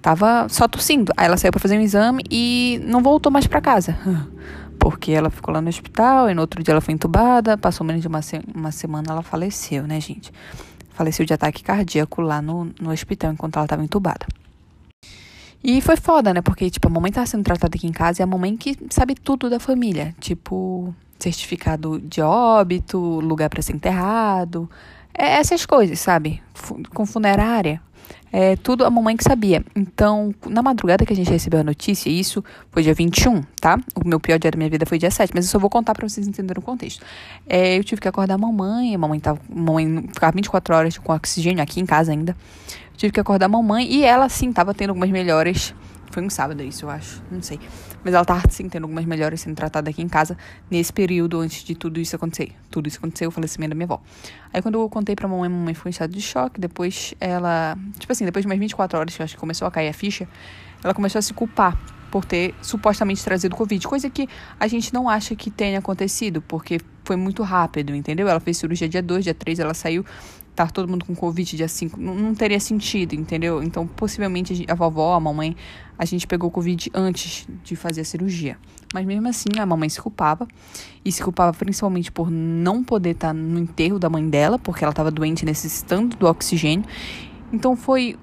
tava 0.00 0.48
só 0.48 0.68
tossindo. 0.68 1.12
Aí 1.16 1.26
ela 1.26 1.36
saiu 1.36 1.52
para 1.52 1.60
fazer 1.60 1.78
um 1.78 1.80
exame 1.80 2.22
e 2.30 2.80
não 2.84 3.02
voltou 3.02 3.32
mais 3.32 3.46
para 3.46 3.60
casa. 3.60 3.96
Porque 4.78 5.12
ela 5.12 5.28
ficou 5.28 5.52
lá 5.52 5.60
no 5.60 5.68
hospital, 5.68 6.30
e 6.30 6.34
no 6.34 6.40
outro 6.40 6.62
dia 6.62 6.72
ela 6.72 6.80
foi 6.80 6.94
entubada, 6.94 7.58
passou 7.58 7.86
menos 7.86 8.00
de 8.00 8.08
uma, 8.08 8.22
se 8.22 8.40
uma 8.54 8.72
semana 8.72 9.12
ela 9.12 9.22
faleceu, 9.22 9.86
né, 9.86 10.00
gente? 10.00 10.32
Faleceu 10.90 11.26
de 11.26 11.34
ataque 11.34 11.62
cardíaco 11.62 12.22
lá 12.22 12.40
no, 12.40 12.70
no 12.80 12.90
hospital 12.90 13.32
enquanto 13.32 13.56
ela 13.56 13.66
estava 13.66 13.84
entubada. 13.84 14.26
E 15.62 15.80
foi 15.80 15.96
foda, 15.96 16.32
né? 16.32 16.40
Porque, 16.40 16.70
tipo, 16.70 16.88
a 16.88 16.90
mamãe 16.90 17.12
tava 17.12 17.26
sendo 17.26 17.44
tratada 17.44 17.76
aqui 17.76 17.86
em 17.86 17.92
casa 17.92 18.22
e 18.22 18.24
a 18.24 18.26
mamãe 18.26 18.56
que 18.56 18.76
sabe 18.90 19.14
tudo 19.14 19.50
da 19.50 19.60
família. 19.60 20.14
Tipo, 20.18 20.94
certificado 21.18 22.00
de 22.00 22.22
óbito, 22.22 22.98
lugar 22.98 23.50
para 23.50 23.60
ser 23.60 23.74
enterrado. 23.74 24.70
É, 25.12 25.38
essas 25.38 25.66
coisas, 25.66 26.00
sabe? 26.00 26.42
Com 26.94 27.04
funerária. 27.04 27.80
É 28.32 28.54
tudo 28.56 28.84
a 28.84 28.90
mamãe 28.90 29.16
que 29.16 29.24
sabia. 29.24 29.64
Então, 29.74 30.32
na 30.46 30.62
madrugada 30.62 31.04
que 31.04 31.12
a 31.12 31.16
gente 31.16 31.30
recebeu 31.30 31.60
a 31.60 31.64
notícia, 31.64 32.08
isso 32.08 32.44
foi 32.70 32.82
dia 32.82 32.94
21, 32.94 33.42
tá? 33.60 33.78
O 33.94 34.06
meu 34.06 34.20
pior 34.20 34.38
dia 34.38 34.50
da 34.50 34.56
minha 34.56 34.70
vida 34.70 34.86
foi 34.86 34.98
dia 34.98 35.10
7, 35.10 35.32
mas 35.34 35.46
eu 35.46 35.50
só 35.50 35.58
vou 35.58 35.68
contar 35.68 35.94
pra 35.94 36.08
vocês 36.08 36.26
entenderem 36.28 36.60
o 36.60 36.64
contexto. 36.64 37.04
É, 37.46 37.76
eu 37.76 37.82
tive 37.82 38.00
que 38.00 38.06
acordar 38.06 38.34
a 38.34 38.38
mamãe, 38.38 38.94
a 38.94 38.98
mamãe 38.98 39.18
tava. 39.18 39.40
A 39.50 39.60
mamãe 39.60 40.08
ficava 40.12 40.32
24 40.32 40.74
horas 40.74 40.98
com 40.98 41.12
oxigênio 41.12 41.62
aqui 41.62 41.80
em 41.80 41.86
casa 41.86 42.12
ainda. 42.12 42.36
Tive 43.00 43.14
que 43.14 43.20
acordar 43.20 43.46
a 43.46 43.48
mamãe 43.48 43.90
e 43.90 44.04
ela, 44.04 44.28
sim, 44.28 44.52
tava 44.52 44.74
tendo 44.74 44.90
algumas 44.90 45.08
melhores. 45.08 45.74
Foi 46.10 46.22
um 46.22 46.28
sábado 46.28 46.62
isso, 46.62 46.84
eu 46.84 46.90
acho. 46.90 47.22
Não 47.30 47.40
sei. 47.40 47.58
Mas 48.04 48.12
ela 48.12 48.26
tava, 48.26 48.42
sim, 48.50 48.68
tendo 48.68 48.82
algumas 48.82 49.06
melhores 49.06 49.40
sendo 49.40 49.54
tratada 49.54 49.88
aqui 49.88 50.02
em 50.02 50.06
casa 50.06 50.36
nesse 50.70 50.92
período 50.92 51.40
antes 51.40 51.64
de 51.64 51.74
tudo 51.74 51.98
isso 51.98 52.14
acontecer. 52.14 52.52
Tudo 52.70 52.88
isso 52.88 52.98
aconteceu, 52.98 53.30
o 53.30 53.32
falecimento 53.32 53.70
da 53.70 53.74
minha 53.74 53.86
avó. 53.86 54.02
Aí 54.52 54.60
quando 54.60 54.78
eu 54.78 54.86
contei 54.90 55.16
pra 55.16 55.26
mamãe, 55.26 55.46
a 55.46 55.48
mamãe 55.48 55.72
ficou 55.72 55.88
em 55.88 55.92
estado 55.92 56.12
de 56.12 56.20
choque. 56.20 56.60
Depois 56.60 57.14
ela. 57.18 57.74
Tipo 57.98 58.12
assim, 58.12 58.26
depois 58.26 58.42
de 58.42 58.48
mais 58.48 58.60
24 58.60 58.98
horas 58.98 59.16
que 59.16 59.22
eu 59.22 59.24
acho 59.24 59.34
que 59.34 59.40
começou 59.40 59.66
a 59.66 59.70
cair 59.70 59.88
a 59.88 59.94
ficha, 59.94 60.28
ela 60.84 60.92
começou 60.92 61.20
a 61.20 61.22
se 61.22 61.32
culpar 61.32 61.78
por 62.10 62.26
ter 62.26 62.54
supostamente 62.60 63.24
trazido 63.24 63.56
Covid. 63.56 63.88
Coisa 63.88 64.10
que 64.10 64.28
a 64.58 64.68
gente 64.68 64.92
não 64.92 65.08
acha 65.08 65.34
que 65.34 65.50
tenha 65.50 65.78
acontecido, 65.78 66.42
porque 66.42 66.78
foi 67.10 67.16
muito 67.16 67.42
rápido, 67.42 67.92
entendeu? 67.92 68.28
Ela 68.28 68.38
fez 68.38 68.56
cirurgia 68.58 68.88
dia 68.88 69.02
2, 69.02 69.24
dia 69.24 69.34
3, 69.34 69.58
ela 69.58 69.74
saiu 69.74 70.04
tá 70.54 70.68
todo 70.68 70.88
mundo 70.88 71.04
com 71.04 71.12
Covid 71.12 71.56
dia 71.56 71.66
5, 71.66 71.98
não, 71.98 72.14
não, 72.14 72.34
teria 72.36 72.60
sentido, 72.60 73.14
entendeu? 73.14 73.60
Então, 73.64 73.84
possivelmente 73.84 74.64
a 74.68 74.74
vovó, 74.76 75.14
a 75.14 75.18
mamãe, 75.18 75.56
a 75.98 76.04
gente 76.04 76.24
pegou 76.24 76.52
Covid 76.52 76.88
antes 76.94 77.48
de 77.64 77.74
fazer 77.74 78.02
a 78.02 78.04
cirurgia. 78.04 78.56
Mas 78.94 79.04
mesmo 79.04 79.26
assim, 79.26 79.48
a 79.58 79.66
mamãe 79.66 79.88
se 79.88 80.00
culpava. 80.00 80.46
E 81.04 81.10
se 81.10 81.20
culpava 81.20 81.52
principalmente 81.52 82.12
por 82.12 82.30
não 82.30 82.84
poder 82.84 83.10
estar 83.10 83.28
tá 83.28 83.34
no 83.34 83.58
enterro 83.58 83.98
da 83.98 84.08
mãe 84.08 84.28
dela, 84.28 84.56
porque 84.56 84.84
ela 84.84 84.92
estava 84.92 85.10
doente, 85.10 85.44
necessitando 85.44 86.16
do 86.16 86.28
oxigênio. 86.28 86.84
Então, 87.52 87.74
foi 87.74 88.16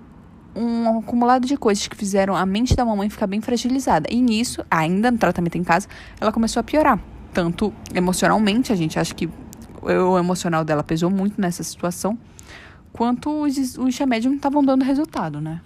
um 0.56 1.00
acumulado 1.00 1.46
de 1.46 1.58
coisas 1.58 1.86
que 1.88 1.96
fizeram 1.98 2.38
a 2.38 2.46
mente 2.46 2.74
da 2.74 2.86
mamãe 2.86 3.10
ficar 3.10 3.28
bem 3.28 3.42
fragilizada. 3.42 4.08
E 4.10 4.22
nisso, 4.22 4.64
ainda 4.72 5.12
no 5.12 5.18
tratamento 5.18 5.58
em 5.58 5.64
casa, 5.64 5.90
ela 6.22 6.32
começou 6.32 6.62
a 6.62 6.64
piorar. 6.64 7.17
Tanto 7.38 7.72
emocionalmente, 7.94 8.74
a 8.74 8.76
gente 8.76 8.98
acha 8.98 9.14
que 9.14 9.30
o 9.80 10.18
emocional 10.18 10.66
dela 10.66 10.84
pesou 10.84 11.08
muito 11.08 11.40
nessa 11.40 11.62
situação, 11.62 12.18
quanto 12.92 13.30
os, 13.44 13.78
os 13.78 13.96
remédios 13.96 14.32
não 14.32 14.38
estavam 14.38 14.64
dando 14.64 14.84
resultado, 14.84 15.40
né? 15.40 15.62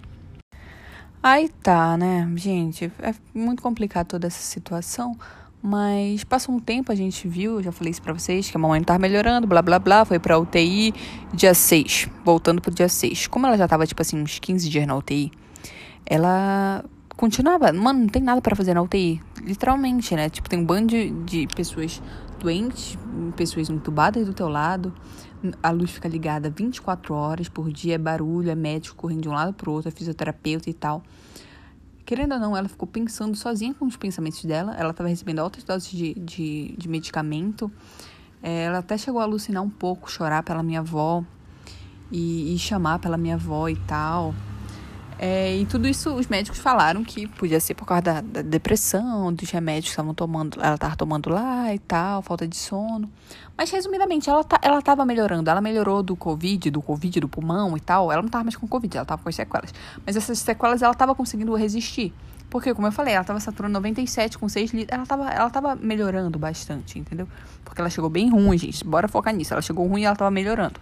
Aí 1.22 1.48
tá, 1.62 1.96
né, 1.96 2.30
gente, 2.36 2.92
é 2.98 3.14
muito 3.32 3.62
complicado 3.62 4.08
toda 4.08 4.26
essa 4.26 4.42
situação, 4.42 5.16
mas 5.62 6.24
passou 6.24 6.54
um 6.54 6.60
tempo, 6.60 6.92
a 6.92 6.94
gente 6.94 7.26
viu, 7.26 7.62
já 7.62 7.72
falei 7.72 7.90
isso 7.90 8.02
pra 8.02 8.12
vocês, 8.12 8.50
que 8.50 8.56
a 8.58 8.60
mamãe 8.60 8.78
não 8.78 8.84
tava 8.84 8.98
melhorando, 8.98 9.46
blá 9.46 9.62
blá 9.62 9.78
blá, 9.78 10.04
foi 10.04 10.18
pra 10.18 10.38
UTI 10.38 10.92
dia 11.32 11.54
6, 11.54 12.06
voltando 12.22 12.60
pro 12.60 12.70
dia 12.70 12.90
6. 12.90 13.28
Como 13.28 13.46
ela 13.46 13.56
já 13.56 13.66
tava, 13.66 13.86
tipo 13.86 14.02
assim, 14.02 14.20
uns 14.20 14.38
15 14.38 14.68
dias 14.68 14.86
na 14.86 14.94
UTI, 14.94 15.32
ela 16.04 16.84
continuava, 17.16 17.72
mano, 17.72 18.00
não 18.00 18.08
tem 18.08 18.22
nada 18.22 18.40
para 18.40 18.54
fazer 18.56 18.74
na 18.74 18.82
UTI, 18.82 19.20
literalmente, 19.42 20.14
né? 20.14 20.28
Tipo, 20.28 20.48
tem 20.48 20.58
um 20.58 20.64
bando 20.64 20.88
de, 20.88 21.10
de 21.10 21.46
pessoas 21.54 22.02
doentes, 22.38 22.98
pessoas 23.36 23.70
entubadas 23.70 24.26
do 24.26 24.34
teu 24.34 24.48
lado, 24.48 24.92
a 25.62 25.70
luz 25.70 25.90
fica 25.90 26.08
ligada 26.08 26.50
24 26.50 27.14
horas 27.14 27.48
por 27.48 27.72
dia, 27.72 27.94
é 27.94 27.98
barulho, 27.98 28.50
é 28.50 28.54
médico 28.54 28.96
correndo 28.96 29.22
de 29.22 29.28
um 29.28 29.32
lado 29.32 29.52
pro 29.52 29.72
outro, 29.72 29.88
é 29.88 29.92
fisioterapeuta 29.92 30.70
e 30.70 30.74
tal. 30.74 31.02
Querendo 32.04 32.34
ou 32.34 32.40
não, 32.40 32.56
ela 32.56 32.68
ficou 32.68 32.86
pensando 32.86 33.36
sozinha 33.36 33.74
com 33.74 33.86
os 33.86 33.96
pensamentos 33.96 34.44
dela. 34.44 34.74
Ela 34.76 34.90
estava 34.90 35.08
recebendo 35.08 35.38
altas 35.38 35.64
doses 35.64 35.90
de, 35.90 36.14
de, 36.14 36.74
de 36.76 36.88
medicamento. 36.88 37.70
É, 38.42 38.64
ela 38.64 38.78
até 38.78 38.98
chegou 38.98 39.20
a 39.20 39.24
alucinar 39.24 39.62
um 39.62 39.70
pouco, 39.70 40.10
chorar 40.10 40.42
pela 40.42 40.62
minha 40.62 40.80
avó 40.80 41.24
e, 42.10 42.54
e 42.54 42.58
chamar 42.58 42.98
pela 42.98 43.16
minha 43.16 43.36
avó 43.36 43.68
e 43.68 43.76
tal. 43.76 44.34
É, 45.24 45.56
e 45.56 45.64
tudo 45.66 45.86
isso 45.86 46.12
os 46.12 46.26
médicos 46.26 46.58
falaram 46.58 47.04
que 47.04 47.28
podia 47.28 47.60
ser 47.60 47.74
por 47.74 47.86
causa 47.86 48.02
da, 48.02 48.20
da 48.20 48.42
depressão, 48.42 49.32
dos 49.32 49.48
remédios 49.50 49.84
que 49.84 49.90
estavam 49.90 50.12
tomando, 50.12 50.60
ela 50.60 50.74
estava 50.74 50.96
tomando 50.96 51.30
lá 51.30 51.72
e 51.72 51.78
tal, 51.78 52.22
falta 52.22 52.44
de 52.44 52.56
sono. 52.56 53.08
Mas 53.56 53.70
resumidamente, 53.70 54.28
ela, 54.28 54.42
tá, 54.42 54.58
ela 54.60 54.82
melhorando. 55.06 55.48
Ela 55.48 55.60
melhorou 55.60 56.02
do 56.02 56.16
Covid, 56.16 56.72
do 56.72 56.82
Covid 56.82 57.20
do 57.20 57.28
pulmão 57.28 57.76
e 57.76 57.80
tal. 57.80 58.10
Ela 58.10 58.20
não 58.20 58.28
tava 58.28 58.42
mais 58.42 58.56
com 58.56 58.66
Covid, 58.66 58.96
ela 58.96 59.06
tava 59.06 59.22
com 59.22 59.28
as 59.28 59.36
sequelas. 59.36 59.72
Mas 60.04 60.16
essas 60.16 60.40
sequelas 60.40 60.82
ela 60.82 60.92
tava 60.92 61.14
conseguindo 61.14 61.54
resistir. 61.54 62.12
Porque, 62.50 62.74
como 62.74 62.88
eu 62.88 62.92
falei, 62.92 63.14
ela 63.14 63.22
tava 63.22 63.38
saturando 63.38 63.74
97 63.74 64.36
com 64.36 64.48
6 64.48 64.72
litros. 64.72 64.92
Ela 64.92 65.06
tava, 65.06 65.30
ela 65.30 65.50
tava 65.50 65.76
melhorando 65.76 66.36
bastante, 66.36 66.98
entendeu? 66.98 67.28
Porque 67.64 67.80
ela 67.80 67.88
chegou 67.88 68.10
bem 68.10 68.28
ruim, 68.28 68.58
gente. 68.58 68.84
Bora 68.84 69.06
focar 69.06 69.32
nisso. 69.32 69.54
Ela 69.54 69.62
chegou 69.62 69.86
ruim 69.86 70.02
e 70.02 70.04
ela 70.04 70.16
tava 70.16 70.32
melhorando. 70.32 70.80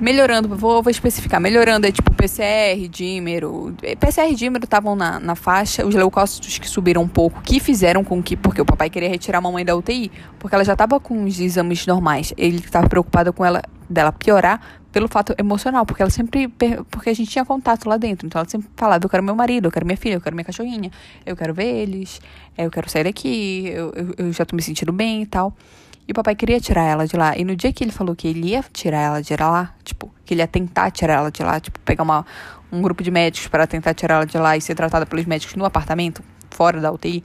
Melhorando, 0.00 0.48
vou, 0.56 0.80
vou 0.80 0.90
especificar. 0.90 1.40
Melhorando 1.40 1.84
é 1.84 1.90
tipo 1.90 2.14
PCR, 2.14 2.88
dímero. 2.88 3.74
PCR 3.98 4.30
e 4.30 4.34
dímero 4.34 4.64
estavam 4.64 4.94
na, 4.94 5.18
na 5.18 5.34
faixa. 5.34 5.84
Os 5.84 5.92
leucócitos 5.92 6.58
que 6.58 6.68
subiram 6.68 7.02
um 7.02 7.08
pouco, 7.08 7.40
que 7.42 7.58
fizeram 7.58 8.04
com 8.04 8.22
que. 8.22 8.36
Porque 8.36 8.60
o 8.60 8.64
papai 8.64 8.88
queria 8.88 9.08
retirar 9.08 9.38
a 9.38 9.40
mamãe 9.40 9.64
da 9.64 9.74
UTI, 9.74 10.12
porque 10.38 10.54
ela 10.54 10.64
já 10.64 10.74
estava 10.74 11.00
com 11.00 11.24
os 11.24 11.40
exames 11.40 11.84
normais. 11.84 12.32
Ele 12.36 12.58
estava 12.58 12.88
preocupado 12.88 13.32
com 13.32 13.44
ela 13.44 13.60
dela 13.90 14.12
piorar 14.12 14.60
pelo 14.92 15.08
fato 15.08 15.34
emocional, 15.36 15.84
porque 15.84 16.00
ela 16.00 16.10
sempre. 16.10 16.46
Porque 16.90 17.10
a 17.10 17.14
gente 17.14 17.30
tinha 17.30 17.44
contato 17.44 17.88
lá 17.88 17.96
dentro. 17.96 18.24
Então 18.24 18.40
ela 18.40 18.48
sempre 18.48 18.68
falava: 18.76 19.04
eu 19.04 19.08
quero 19.08 19.22
meu 19.24 19.34
marido, 19.34 19.66
eu 19.66 19.72
quero 19.72 19.84
minha 19.84 19.96
filha, 19.96 20.14
eu 20.14 20.20
quero 20.20 20.36
minha 20.36 20.44
cachorrinha, 20.44 20.92
eu 21.26 21.36
quero 21.36 21.52
ver 21.52 21.74
eles, 21.74 22.20
eu 22.56 22.70
quero 22.70 22.88
sair 22.88 23.02
daqui, 23.02 23.66
eu, 23.66 23.92
eu, 23.96 24.26
eu 24.26 24.32
já 24.32 24.44
tô 24.44 24.54
me 24.54 24.62
sentindo 24.62 24.92
bem 24.92 25.22
e 25.22 25.26
tal. 25.26 25.52
E 26.08 26.12
o 26.12 26.14
papai 26.14 26.34
queria 26.34 26.58
tirar 26.58 26.84
ela 26.84 27.06
de 27.06 27.14
lá. 27.18 27.36
E 27.36 27.44
no 27.44 27.54
dia 27.54 27.70
que 27.70 27.84
ele 27.84 27.92
falou 27.92 28.16
que 28.16 28.26
ele 28.26 28.48
ia 28.48 28.64
tirar 28.72 28.98
ela 28.98 29.22
de 29.22 29.36
lá, 29.36 29.74
tipo, 29.84 30.10
que 30.24 30.32
ele 30.32 30.40
ia 30.40 30.48
tentar 30.48 30.90
tirar 30.90 31.16
ela 31.18 31.30
de 31.30 31.42
lá, 31.42 31.60
tipo, 31.60 31.78
pegar 31.80 32.02
uma, 32.02 32.24
um 32.72 32.80
grupo 32.80 33.02
de 33.02 33.10
médicos 33.10 33.46
para 33.48 33.66
tentar 33.66 33.92
tirar 33.92 34.14
ela 34.14 34.26
de 34.26 34.38
lá 34.38 34.56
e 34.56 34.60
ser 34.62 34.74
tratada 34.74 35.04
pelos 35.04 35.26
médicos 35.26 35.54
no 35.54 35.66
apartamento, 35.66 36.24
fora 36.50 36.80
da 36.80 36.90
UTI, 36.90 37.22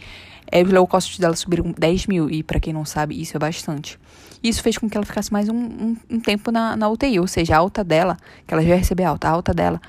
é, 0.51 0.61
os 0.61 0.69
leucócitos 0.69 1.17
dela 1.17 1.33
subiram 1.33 1.73
10 1.77 2.07
mil. 2.07 2.29
E 2.29 2.43
para 2.43 2.59
quem 2.59 2.73
não 2.73 2.83
sabe, 2.83 3.19
isso 3.19 3.37
é 3.37 3.39
bastante. 3.39 3.97
Isso 4.43 4.61
fez 4.61 4.77
com 4.77 4.89
que 4.89 4.97
ela 4.97 5.05
ficasse 5.05 5.31
mais 5.31 5.47
um, 5.47 5.55
um, 5.55 5.97
um, 6.09 6.19
tempo 6.19 6.51
na, 6.51 6.75
na 6.75 6.89
UTI. 6.89 7.21
Ou 7.21 7.27
seja, 7.27 7.55
a 7.55 7.59
alta 7.59 7.85
dela, 7.85 8.17
que 8.45 8.53
ela 8.53 8.61
já 8.61 8.69
ia 8.69 8.75
receber 8.75 9.05
alta, 9.05 9.29
a 9.29 9.31
alta 9.31 9.53
dela 9.53 9.81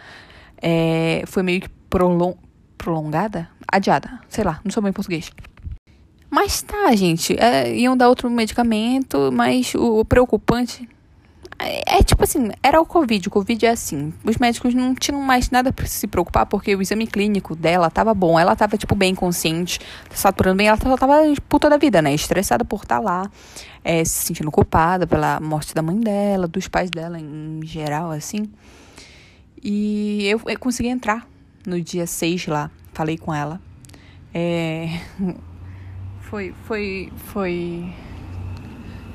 é, 0.62 1.24
foi 1.26 1.42
meio 1.42 1.62
que 1.62 1.68
prolong, 1.90 2.36
prolongada? 2.78 3.48
Adiada. 3.66 4.20
Sei 4.28 4.44
lá, 4.44 4.60
não 4.62 4.70
sou 4.70 4.80
bem 4.80 4.92
português. 4.92 5.32
Mas 6.35 6.62
tá, 6.62 6.93
gente, 6.97 7.37
é, 7.38 7.73
iam 7.76 7.97
dar 7.97 8.09
outro 8.09 8.29
medicamento, 8.29 9.31
mas 9.33 9.73
o, 9.76 10.00
o 10.00 10.05
preocupante 10.05 10.88
é, 11.57 11.99
é, 11.99 12.03
tipo 12.03 12.25
assim, 12.25 12.50
era 12.61 12.81
o 12.81 12.85
Covid. 12.85 13.29
O 13.29 13.31
Covid 13.31 13.64
é 13.64 13.71
assim. 13.71 14.12
Os 14.25 14.37
médicos 14.38 14.75
não 14.75 14.97
tinham 14.97 15.21
mais 15.21 15.49
nada 15.50 15.73
para 15.73 15.87
se 15.87 16.09
preocupar, 16.09 16.45
porque 16.47 16.75
o 16.75 16.83
exame 16.83 17.07
clínico 17.07 17.55
dela 17.55 17.88
tava 17.88 18.12
bom. 18.12 18.37
Ela 18.37 18.57
tava, 18.57 18.76
tipo, 18.76 18.97
bem 18.97 19.14
consciente, 19.14 19.79
saturando 20.11 20.57
bem. 20.57 20.67
Ela 20.67 20.76
tava, 20.76 20.99
tava 20.99 21.23
puta 21.49 21.71
da 21.71 21.76
vida, 21.76 22.03
né? 22.03 22.12
Estressada 22.12 22.64
por 22.64 22.83
estar 22.83 22.97
tá 22.97 23.00
lá, 23.00 23.31
é, 23.85 24.05
se 24.05 24.26
sentindo 24.26 24.50
culpada 24.50 25.07
pela 25.07 25.38
morte 25.38 25.73
da 25.73 25.83
mãe 25.83 26.00
dela, 26.00 26.49
dos 26.49 26.67
pais 26.67 26.91
dela 26.91 27.17
em 27.17 27.61
geral, 27.62 28.11
assim. 28.11 28.50
E 29.62 30.26
eu, 30.26 30.41
eu 30.47 30.59
consegui 30.59 30.88
entrar 30.88 31.29
no 31.64 31.81
dia 31.81 32.09
6 32.09 32.49
lá. 32.49 32.73
Falei 32.93 33.17
com 33.17 33.33
ela. 33.33 33.61
É 34.35 34.99
foi, 36.25 36.54
foi, 36.64 37.12
foi, 37.16 37.93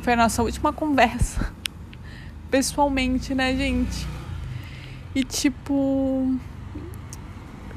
foi 0.02 0.14
a 0.14 0.16
nossa 0.16 0.44
última 0.44 0.72
conversa. 0.72 1.54
Pessoalmente, 2.50 3.34
né, 3.36 3.56
gente? 3.56 4.08
E 5.14 5.24
tipo. 5.24 6.36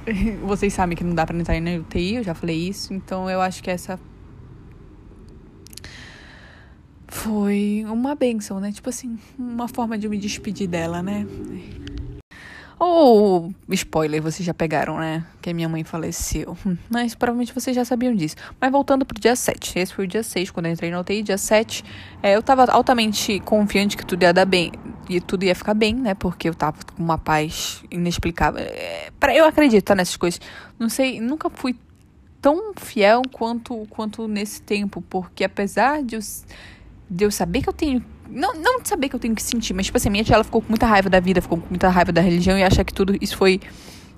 Vocês 0.44 0.72
sabem 0.72 0.96
que 0.96 1.04
não 1.04 1.14
dá 1.14 1.26
pra 1.26 1.36
entrar 1.36 1.60
na 1.60 1.76
UTI, 1.76 2.16
eu 2.16 2.24
já 2.24 2.34
falei 2.34 2.68
isso. 2.68 2.92
Então 2.92 3.28
eu 3.28 3.40
acho 3.40 3.62
que 3.62 3.70
essa. 3.70 3.98
Foi 7.08 7.84
uma 7.86 8.14
benção, 8.14 8.58
né? 8.58 8.72
Tipo 8.72 8.88
assim, 8.88 9.18
uma 9.38 9.68
forma 9.68 9.96
de 9.98 10.08
me 10.08 10.18
despedir 10.18 10.66
dela, 10.66 11.02
né? 11.02 11.26
Ou, 12.84 13.54
spoiler, 13.68 14.20
vocês 14.20 14.44
já 14.44 14.52
pegaram, 14.52 14.98
né? 14.98 15.24
Que 15.40 15.50
a 15.50 15.54
minha 15.54 15.68
mãe 15.68 15.84
faleceu. 15.84 16.58
Hum, 16.66 16.76
mas 16.90 17.14
provavelmente 17.14 17.54
vocês 17.54 17.76
já 17.76 17.84
sabiam 17.84 18.12
disso. 18.12 18.34
Mas 18.60 18.72
voltando 18.72 19.06
pro 19.06 19.20
dia 19.20 19.36
7. 19.36 19.78
Esse 19.78 19.94
foi 19.94 20.04
o 20.04 20.08
dia 20.08 20.24
6, 20.24 20.50
quando 20.50 20.66
eu 20.66 20.72
entrei 20.72 20.90
na 20.90 20.98
UTI. 20.98 21.22
Dia 21.22 21.38
7, 21.38 21.84
é, 22.20 22.34
eu 22.34 22.42
tava 22.42 22.64
altamente 22.64 23.38
confiante 23.38 23.96
que 23.96 24.04
tudo 24.04 24.24
ia 24.24 24.32
dar 24.32 24.46
bem. 24.46 24.72
E 25.08 25.20
tudo 25.20 25.44
ia 25.44 25.54
ficar 25.54 25.74
bem, 25.74 25.94
né? 25.94 26.14
Porque 26.14 26.48
eu 26.48 26.56
tava 26.56 26.78
com 26.96 27.00
uma 27.00 27.16
paz 27.16 27.84
inexplicável. 27.88 28.64
É, 28.64 29.12
pra, 29.20 29.32
eu 29.32 29.44
acredito 29.44 29.84
tá, 29.84 29.94
nessas 29.94 30.16
coisas. 30.16 30.40
Não 30.76 30.88
sei, 30.88 31.20
nunca 31.20 31.48
fui 31.48 31.76
tão 32.40 32.74
fiel 32.74 33.22
quanto, 33.30 33.86
quanto 33.90 34.26
nesse 34.26 34.60
tempo. 34.60 35.00
Porque 35.08 35.44
apesar 35.44 36.02
de 36.02 36.16
eu, 36.16 36.20
de 37.08 37.24
eu 37.26 37.30
saber 37.30 37.62
que 37.62 37.68
eu 37.68 37.72
tenho 37.72 38.04
não, 38.32 38.54
não 38.54 38.84
saber 38.84 39.08
que 39.08 39.16
eu 39.16 39.20
tenho 39.20 39.34
que 39.34 39.42
sentir, 39.42 39.74
mas, 39.74 39.86
tipo 39.86 39.98
assim, 39.98 40.10
minha 40.10 40.24
tia 40.24 40.34
ela 40.34 40.44
ficou 40.44 40.62
com 40.62 40.68
muita 40.68 40.86
raiva 40.86 41.10
da 41.10 41.20
vida, 41.20 41.40
ficou 41.40 41.58
com 41.58 41.68
muita 41.68 41.88
raiva 41.88 42.10
da 42.10 42.20
religião 42.20 42.58
e 42.58 42.62
acha 42.62 42.82
que 42.82 42.92
tudo 42.92 43.16
isso 43.20 43.36
foi 43.36 43.60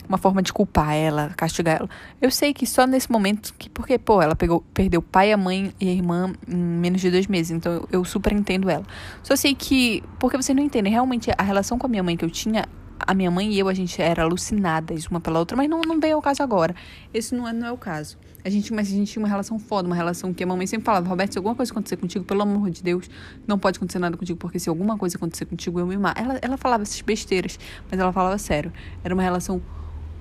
uma 0.08 0.18
forma 0.18 0.42
de 0.42 0.52
culpar 0.52 0.94
ela, 0.94 1.30
castigar 1.36 1.78
ela. 1.80 1.88
Eu 2.20 2.30
sei 2.30 2.52
que 2.52 2.66
só 2.66 2.86
nesse 2.86 3.10
momento, 3.10 3.54
que 3.58 3.68
porque, 3.68 3.98
pô, 3.98 4.20
ela 4.20 4.36
pegou, 4.36 4.62
perdeu 4.72 5.00
o 5.00 5.02
pai, 5.02 5.32
a 5.32 5.36
mãe 5.36 5.72
e 5.80 5.88
a 5.88 5.92
irmã 5.92 6.32
em 6.46 6.56
menos 6.56 7.00
de 7.00 7.10
dois 7.10 7.26
meses, 7.26 7.50
então 7.50 7.72
eu, 7.72 7.88
eu 7.90 8.04
super 8.04 8.32
entendo 8.32 8.70
ela. 8.70 8.84
Só 9.22 9.34
sei 9.34 9.54
que, 9.54 10.02
porque 10.18 10.36
vocês 10.36 10.54
não 10.54 10.62
entendem, 10.62 10.92
realmente 10.92 11.30
a 11.36 11.42
relação 11.42 11.78
com 11.78 11.86
a 11.86 11.90
minha 11.90 12.02
mãe 12.02 12.16
que 12.16 12.24
eu 12.24 12.30
tinha 12.30 12.66
a 13.06 13.14
minha 13.14 13.30
mãe 13.30 13.52
e 13.52 13.58
eu, 13.58 13.68
a 13.68 13.74
gente 13.74 14.00
era 14.00 14.22
alucinadas 14.22 15.06
uma 15.06 15.20
pela 15.20 15.38
outra, 15.38 15.56
mas 15.56 15.68
não, 15.68 15.80
não 15.80 16.00
veio 16.00 16.16
ao 16.16 16.22
caso 16.22 16.42
agora. 16.42 16.74
Esse 17.12 17.34
não 17.34 17.46
é, 17.46 17.52
não 17.52 17.66
é 17.66 17.72
o 17.72 17.78
caso. 17.78 18.16
A 18.44 18.50
gente, 18.50 18.74
mas 18.74 18.88
a 18.88 18.90
gente 18.90 19.10
tinha 19.10 19.22
uma 19.22 19.28
relação 19.28 19.58
foda, 19.58 19.86
uma 19.86 19.96
relação 19.96 20.34
que 20.34 20.44
a 20.44 20.46
mamãe 20.46 20.66
sempre 20.66 20.84
falava, 20.84 21.08
Roberto, 21.08 21.32
se 21.32 21.38
alguma 21.38 21.54
coisa 21.54 21.72
acontecer 21.72 21.96
contigo, 21.96 22.24
pelo 22.24 22.42
amor 22.42 22.70
de 22.70 22.82
Deus, 22.82 23.08
não 23.46 23.58
pode 23.58 23.78
acontecer 23.78 23.98
nada 23.98 24.16
contigo, 24.16 24.38
porque 24.38 24.58
se 24.58 24.68
alguma 24.68 24.98
coisa 24.98 25.16
acontecer 25.16 25.46
contigo, 25.46 25.80
eu 25.80 25.86
me 25.86 25.96
mato. 25.96 26.20
Ela, 26.20 26.38
ela 26.42 26.56
falava 26.58 26.82
essas 26.82 27.00
besteiras, 27.00 27.58
mas 27.90 27.98
ela 27.98 28.12
falava 28.12 28.36
sério. 28.36 28.70
Era 29.02 29.14
uma 29.14 29.22
relação 29.22 29.62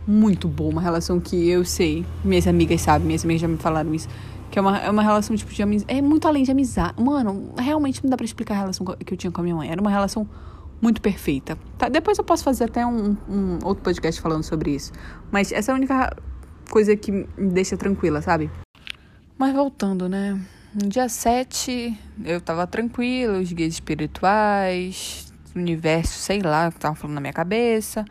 muito 0.07 0.47
boa, 0.47 0.69
uma 0.71 0.81
relação 0.81 1.19
que 1.19 1.49
eu 1.49 1.65
sei, 1.65 2.05
minhas 2.23 2.47
amigas 2.47 2.81
sabem, 2.81 3.07
minhas 3.07 3.23
amigas 3.23 3.41
já 3.41 3.47
me 3.47 3.57
falaram 3.57 3.93
isso, 3.93 4.07
que 4.51 4.59
é 4.59 4.61
uma, 4.61 4.77
é 4.77 4.89
uma 4.89 5.01
relação 5.01 5.35
tipo 5.35 5.51
de 5.51 5.63
amizade, 5.63 5.91
é 5.91 6.01
muito 6.01 6.27
além 6.27 6.43
de 6.43 6.51
amizade. 6.51 7.01
Mano, 7.01 7.53
realmente 7.57 8.03
não 8.03 8.09
dá 8.09 8.17
pra 8.17 8.25
explicar 8.25 8.55
a 8.55 8.57
relação 8.59 8.85
que 8.85 9.13
eu 9.13 9.17
tinha 9.17 9.31
com 9.31 9.41
a 9.41 9.43
minha 9.43 9.55
mãe. 9.55 9.69
Era 9.69 9.81
uma 9.81 9.89
relação 9.89 10.29
muito 10.83 11.01
perfeita. 11.01 11.57
Tá? 11.77 11.87
Depois 11.87 12.17
eu 12.17 12.25
posso 12.25 12.43
fazer 12.43 12.65
até 12.65 12.85
um, 12.85 13.15
um 13.29 13.59
outro 13.63 13.81
podcast 13.81 14.19
falando 14.19 14.43
sobre 14.43 14.75
isso. 14.75 14.91
Mas 15.31 15.49
essa 15.53 15.71
é 15.71 15.73
a 15.73 15.75
única 15.75 16.13
coisa 16.69 16.93
que 16.93 17.09
me 17.09 17.25
deixa 17.37 17.77
tranquila, 17.77 18.21
sabe? 18.21 18.51
Mas 19.37 19.55
voltando, 19.55 20.09
né? 20.09 20.37
No 20.75 20.89
dia 20.89 21.07
7, 21.07 21.97
eu 22.25 22.41
tava 22.41 22.67
tranquila, 22.67 23.39
os 23.39 23.53
guias 23.53 23.73
espirituais, 23.73 25.33
universo, 25.55 26.19
sei 26.19 26.41
lá, 26.41 26.69
que 26.69 26.79
tava 26.79 26.95
falando 26.95 27.15
na 27.15 27.21
minha 27.21 27.33
cabeça. 27.33 28.03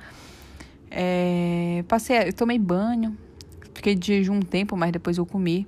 É, 0.90 1.84
passei, 1.86 2.28
eu 2.28 2.32
tomei 2.32 2.58
banho, 2.58 3.14
fiquei 3.74 3.94
de 3.94 4.06
jejum 4.06 4.36
um 4.36 4.40
tempo, 4.40 4.78
mas 4.78 4.92
depois 4.92 5.18
eu 5.18 5.26
comi. 5.26 5.66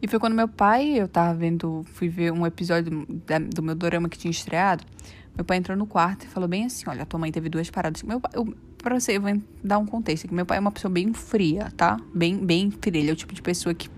E 0.00 0.08
foi 0.08 0.18
quando 0.18 0.34
meu 0.34 0.48
pai, 0.48 0.98
eu 0.98 1.06
tava 1.06 1.34
vendo, 1.34 1.84
fui 1.92 2.08
ver 2.08 2.32
um 2.32 2.46
episódio 2.46 3.06
do 3.54 3.62
meu 3.62 3.74
dorama 3.74 4.08
que 4.08 4.16
tinha 4.16 4.30
estreado. 4.30 4.84
Meu 5.34 5.44
pai 5.44 5.56
entrou 5.56 5.76
no 5.76 5.86
quarto 5.86 6.24
e 6.24 6.28
falou 6.28 6.48
bem 6.48 6.66
assim: 6.66 6.84
Olha, 6.86 7.06
tua 7.06 7.18
mãe 7.18 7.32
teve 7.32 7.48
duas 7.48 7.70
paradas. 7.70 8.02
Meu 8.02 8.20
pai, 8.20 8.30
eu, 8.34 8.54
pra 8.78 8.98
você, 8.98 9.16
eu 9.16 9.20
vou 9.20 9.40
dar 9.62 9.78
um 9.78 9.86
contexto 9.86 10.26
aqui. 10.26 10.34
Meu 10.34 10.44
pai 10.44 10.58
é 10.58 10.60
uma 10.60 10.72
pessoa 10.72 10.92
bem 10.92 11.12
fria, 11.12 11.72
tá? 11.76 11.98
Bem, 12.14 12.36
bem 12.36 12.70
fria. 12.70 13.00
Ele 13.00 13.10
é 13.10 13.12
o 13.12 13.16
tipo 13.16 13.34
de 13.34 13.40
pessoa 13.40 13.74
que, 13.74 13.88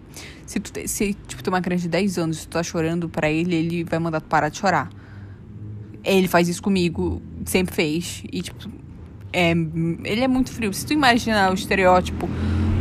se 0.47 0.61
tu 0.61 0.71
se, 0.89 1.15
tipo, 1.27 1.43
tem 1.43 1.53
uma 1.53 1.61
criança 1.61 1.83
de 1.83 1.89
10 1.89 2.19
anos 2.19 2.43
e 2.43 2.49
tu 2.49 2.53
tá 2.53 2.63
chorando 2.63 3.09
pra 3.09 3.31
ele, 3.31 3.55
ele 3.57 3.85
vai 3.85 3.99
mandar 3.99 4.21
tu 4.21 4.29
parar 4.29 4.49
de 4.49 4.59
chorar. 4.59 4.89
Ele 6.05 6.29
faz 6.29 6.49
isso 6.49 6.63
comigo, 6.63 7.21
sempre 7.45 7.75
fez. 7.75 8.23
E, 8.31 8.43
tipo, 8.43 8.71
é, 9.33 9.51
ele 9.51 10.21
é 10.21 10.29
muito 10.29 10.53
frio. 10.53 10.73
Se 10.73 10.87
tu 10.87 10.93
imaginar 10.93 11.51
o 11.51 11.55
estereótipo 11.55 12.29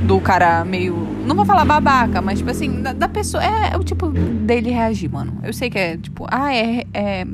do 0.05 0.19
cara 0.19 0.63
meio. 0.65 0.95
Não 1.25 1.36
vou 1.36 1.45
falar 1.45 1.65
babaca, 1.65 2.22
mas 2.22 2.39
tipo 2.39 2.51
assim, 2.51 2.81
da, 2.81 2.93
da 2.93 3.07
pessoa. 3.07 3.43
É, 3.43 3.74
é, 3.74 3.77
o 3.77 3.83
tipo 3.83 4.10
dele 4.10 4.69
reagir, 4.72 5.10
mano. 5.10 5.39
Eu 5.43 5.53
sei 5.53 5.69
que 5.69 5.79
é 5.79 5.98
tipo, 5.98 6.25
ah, 6.29 6.53
é, 6.53 6.86
é 6.93 7.25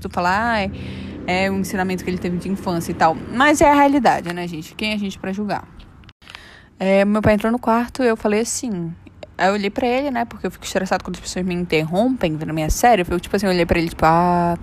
tu 0.00 0.08
falar, 0.08 0.52
ah, 0.52 0.62
é, 0.62 0.70
é 1.26 1.50
um 1.50 1.60
ensinamento 1.60 2.04
que 2.04 2.10
ele 2.10 2.18
teve 2.18 2.36
de 2.36 2.48
infância 2.48 2.90
e 2.92 2.94
tal. 2.94 3.16
Mas 3.34 3.60
é 3.60 3.70
a 3.70 3.74
realidade, 3.74 4.32
né, 4.32 4.46
gente? 4.46 4.74
Quem 4.74 4.92
é 4.92 4.94
a 4.94 4.98
gente 4.98 5.18
para 5.18 5.32
julgar? 5.32 5.64
É, 6.78 7.04
meu 7.04 7.22
pai 7.22 7.34
entrou 7.34 7.50
no 7.50 7.58
quarto 7.58 8.02
eu 8.02 8.16
falei 8.16 8.40
assim. 8.40 8.92
Aí 9.38 9.48
eu 9.48 9.54
olhei 9.54 9.70
pra 9.70 9.86
ele, 9.86 10.10
né? 10.10 10.24
Porque 10.24 10.46
eu 10.46 10.50
fico 10.50 10.64
estressado 10.64 11.04
quando 11.04 11.16
as 11.16 11.20
pessoas 11.20 11.44
me 11.44 11.54
interrompem 11.54 12.36
vendo 12.36 12.54
minha 12.54 12.70
série. 12.70 13.04
Eu, 13.08 13.20
tipo 13.20 13.36
assim, 13.36 13.46
eu 13.46 13.52
olhei 13.52 13.66
pra 13.66 13.78
ele, 13.78 13.88
tipo, 13.88 14.04
ah. 14.04 14.56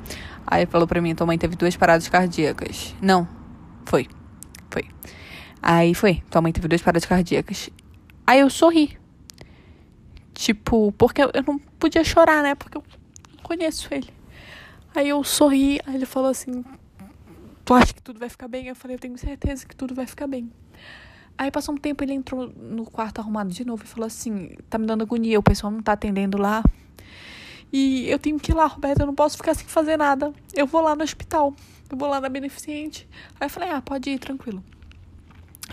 Aí 0.47 0.61
ele 0.61 0.71
falou 0.71 0.87
pra 0.87 1.01
mim: 1.01 1.13
tua 1.13 1.27
mãe 1.27 1.37
teve 1.37 1.55
duas 1.55 1.75
paradas 1.75 2.07
cardíacas. 2.07 2.95
Não, 3.01 3.27
foi. 3.85 4.07
Foi. 4.69 4.85
Aí 5.65 5.95
foi: 5.95 6.21
tua 6.29 6.41
mãe 6.41 6.51
teve 6.51 6.67
duas 6.67 6.81
paradas 6.81 7.05
cardíacas. 7.05 7.69
Aí 8.27 8.41
eu 8.41 8.49
sorri. 8.49 8.99
Tipo, 10.33 10.91
porque 10.97 11.21
eu 11.21 11.31
não 11.47 11.57
podia 11.57 12.03
chorar, 12.03 12.43
né? 12.43 12.53
Porque 12.53 12.77
eu 12.77 12.83
conheço 13.41 13.87
ele. 13.93 14.09
Aí 14.93 15.07
eu 15.07 15.23
sorri, 15.23 15.79
aí 15.85 15.95
ele 15.95 16.05
falou 16.05 16.29
assim: 16.29 16.65
Tu 17.63 17.73
acha 17.73 17.93
que 17.93 18.01
tudo 18.01 18.19
vai 18.19 18.27
ficar 18.27 18.49
bem? 18.49 18.67
Eu 18.67 18.75
falei: 18.75 18.95
Eu 18.95 18.99
tenho 18.99 19.17
certeza 19.17 19.65
que 19.65 19.73
tudo 19.73 19.95
vai 19.95 20.05
ficar 20.05 20.27
bem. 20.27 20.51
Aí 21.37 21.49
passou 21.49 21.73
um 21.73 21.77
tempo, 21.77 22.03
ele 22.03 22.13
entrou 22.13 22.51
no 22.55 22.83
quarto 22.85 23.19
arrumado 23.19 23.49
de 23.49 23.63
novo 23.63 23.85
e 23.85 23.87
falou 23.87 24.05
assim: 24.05 24.57
Tá 24.69 24.77
me 24.77 24.85
dando 24.85 25.03
agonia, 25.03 25.39
o 25.39 25.43
pessoal 25.43 25.71
não 25.71 25.81
tá 25.81 25.93
atendendo 25.93 26.37
lá. 26.37 26.61
E 27.71 28.07
eu 28.09 28.19
tenho 28.19 28.37
que 28.37 28.51
ir 28.51 28.55
lá, 28.55 28.65
Roberto, 28.65 28.99
eu 28.99 29.05
não 29.05 29.15
posso 29.15 29.37
ficar 29.37 29.53
sem 29.53 29.65
fazer 29.65 29.95
nada. 29.95 30.33
Eu 30.53 30.67
vou 30.67 30.81
lá 30.81 30.93
no 30.93 31.03
hospital, 31.03 31.55
eu 31.89 31.97
vou 31.97 32.09
lá 32.09 32.19
na 32.19 32.27
beneficente. 32.27 33.07
Aí 33.39 33.45
eu 33.45 33.49
falei: 33.49 33.69
Ah, 33.69 33.81
pode 33.81 34.09
ir, 34.09 34.19
tranquilo. 34.19 34.61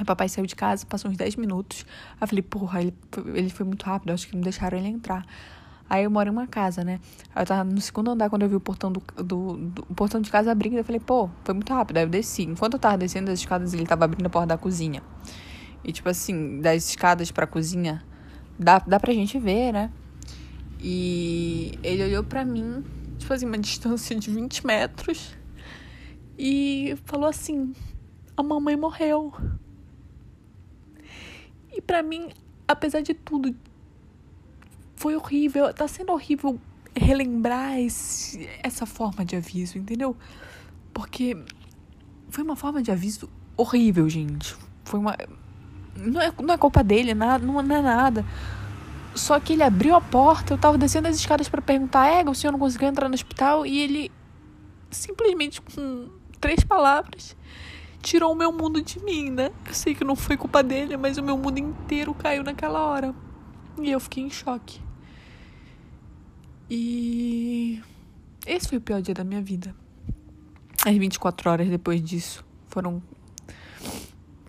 Aí 0.00 0.04
papai 0.06 0.30
saiu 0.30 0.46
de 0.46 0.56
casa, 0.56 0.86
passou 0.86 1.10
uns 1.10 1.18
10 1.18 1.36
minutos. 1.36 1.84
Aí 2.12 2.22
eu 2.22 2.26
falei: 2.26 2.42
Porra, 2.42 2.80
ele, 2.80 2.94
ele 3.34 3.50
foi 3.50 3.66
muito 3.66 3.84
rápido, 3.84 4.12
acho 4.12 4.26
que 4.26 4.34
não 4.34 4.40
deixaram 4.40 4.78
ele 4.78 4.88
entrar. 4.88 5.26
Aí 5.90 6.04
eu 6.04 6.10
moro 6.10 6.30
em 6.30 6.32
uma 6.32 6.46
casa, 6.46 6.82
né? 6.82 6.98
Aí 7.34 7.42
eu 7.42 7.46
tava 7.46 7.64
no 7.64 7.80
segundo 7.82 8.10
andar 8.10 8.30
quando 8.30 8.42
eu 8.42 8.48
vi 8.48 8.54
o 8.54 8.60
portão 8.60 8.90
do, 8.90 9.02
do, 9.16 9.56
do 9.58 9.86
o 9.90 9.94
portão 9.94 10.18
de 10.18 10.30
casa 10.30 10.50
abrindo. 10.50 10.78
Eu 10.78 10.84
falei, 10.84 11.00
pô, 11.00 11.28
foi 11.44 11.52
muito 11.52 11.70
rápido. 11.70 11.98
Aí 11.98 12.04
eu 12.04 12.08
desci. 12.08 12.44
Enquanto 12.44 12.74
eu 12.74 12.78
tava 12.78 12.96
descendo 12.96 13.30
as 13.30 13.40
escadas, 13.40 13.74
ele 13.74 13.84
tava 13.84 14.06
abrindo 14.06 14.24
a 14.24 14.30
porta 14.30 14.46
da 14.46 14.56
cozinha. 14.56 15.02
E, 15.84 15.92
tipo 15.92 16.08
assim, 16.08 16.60
das 16.62 16.88
escadas 16.88 17.30
pra 17.30 17.46
cozinha, 17.46 18.02
dá, 18.58 18.78
dá 18.78 18.98
pra 18.98 19.12
gente 19.12 19.38
ver, 19.38 19.72
né? 19.72 19.90
E 20.80 21.78
ele 21.82 22.04
olhou 22.04 22.24
pra 22.24 22.42
mim, 22.42 22.82
tipo 23.18 23.34
assim, 23.34 23.44
uma 23.44 23.58
distância 23.58 24.16
de 24.16 24.30
20 24.30 24.64
metros. 24.66 25.36
E 26.38 26.96
falou 27.04 27.28
assim: 27.28 27.74
A 28.34 28.42
mamãe 28.42 28.76
morreu. 28.76 29.34
E 31.72 31.80
pra 31.80 32.02
mim, 32.02 32.30
apesar 32.66 33.00
de 33.00 33.14
tudo, 33.14 33.54
foi 34.96 35.16
horrível. 35.16 35.72
Tá 35.72 35.86
sendo 35.86 36.12
horrível 36.12 36.58
relembrar 36.94 37.78
esse, 37.78 38.48
essa 38.62 38.84
forma 38.84 39.24
de 39.24 39.36
aviso, 39.36 39.78
entendeu? 39.78 40.16
Porque 40.92 41.36
foi 42.28 42.44
uma 42.44 42.56
forma 42.56 42.82
de 42.82 42.90
aviso 42.90 43.28
horrível, 43.56 44.08
gente. 44.08 44.56
Foi 44.84 44.98
uma. 44.98 45.16
Não 45.96 46.20
é, 46.20 46.32
não 46.42 46.54
é 46.54 46.58
culpa 46.58 46.82
dele, 46.82 47.14
nada, 47.14 47.44
não, 47.44 47.62
não 47.62 47.76
é 47.76 47.82
nada. 47.82 48.24
Só 49.14 49.38
que 49.40 49.54
ele 49.54 49.62
abriu 49.62 49.94
a 49.94 50.00
porta, 50.00 50.54
eu 50.54 50.58
tava 50.58 50.78
descendo 50.78 51.08
as 51.08 51.16
escadas 51.16 51.48
para 51.48 51.60
perguntar, 51.60 52.06
é, 52.06 52.22
o 52.22 52.34
senhor 52.34 52.52
não 52.52 52.58
conseguiu 52.58 52.88
entrar 52.88 53.08
no 53.08 53.14
hospital? 53.14 53.66
E 53.66 53.78
ele 53.80 54.10
simplesmente 54.90 55.60
com 55.60 56.08
três 56.40 56.64
palavras 56.64 57.36
tirou 58.02 58.32
o 58.32 58.36
meu 58.36 58.52
mundo 58.52 58.82
de 58.82 58.98
mim, 59.00 59.30
né? 59.30 59.50
Eu 59.66 59.74
sei 59.74 59.94
que 59.94 60.04
não 60.04 60.16
foi 60.16 60.36
culpa 60.36 60.62
dele, 60.62 60.96
mas 60.96 61.18
o 61.18 61.22
meu 61.22 61.36
mundo 61.36 61.58
inteiro 61.58 62.14
caiu 62.14 62.42
naquela 62.42 62.80
hora. 62.80 63.14
E 63.80 63.90
eu 63.90 64.00
fiquei 64.00 64.24
em 64.24 64.30
choque. 64.30 64.80
E 66.68 67.82
esse 68.46 68.68
foi 68.68 68.78
o 68.78 68.80
pior 68.80 69.02
dia 69.02 69.14
da 69.14 69.24
minha 69.24 69.42
vida. 69.42 69.74
As 70.84 70.96
24 70.96 71.50
horas 71.50 71.68
depois 71.68 72.02
disso 72.02 72.44
foram 72.68 73.02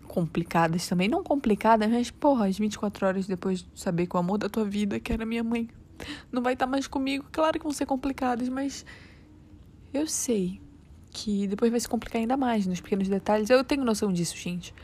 complicadas 0.06 0.86
também. 0.86 1.08
Não 1.08 1.22
complicadas, 1.22 1.90
mas, 1.90 2.10
porra, 2.10 2.46
as 2.46 2.58
24 2.58 3.06
horas 3.06 3.26
depois 3.26 3.62
de 3.62 3.68
saber 3.74 4.06
que 4.06 4.16
o 4.16 4.18
amor 4.18 4.38
da 4.38 4.48
tua 4.48 4.64
vida, 4.64 5.00
que 5.00 5.12
era 5.12 5.26
minha 5.26 5.42
mãe, 5.42 5.68
não 6.30 6.42
vai 6.42 6.52
estar 6.52 6.66
mais 6.66 6.86
comigo. 6.86 7.26
Claro 7.32 7.58
que 7.58 7.64
vão 7.64 7.72
ser 7.72 7.86
complicadas, 7.86 8.48
mas 8.48 8.84
eu 9.92 10.06
sei 10.06 10.60
que 11.12 11.46
depois 11.46 11.70
vai 11.70 11.78
se 11.78 11.88
complicar 11.88 12.20
ainda 12.20 12.36
mais 12.36 12.66
nos 12.66 12.80
pequenos 12.80 13.08
detalhes. 13.08 13.50
Eu 13.50 13.62
tenho 13.62 13.84
noção 13.84 14.12
disso, 14.12 14.36
gente. 14.36 14.74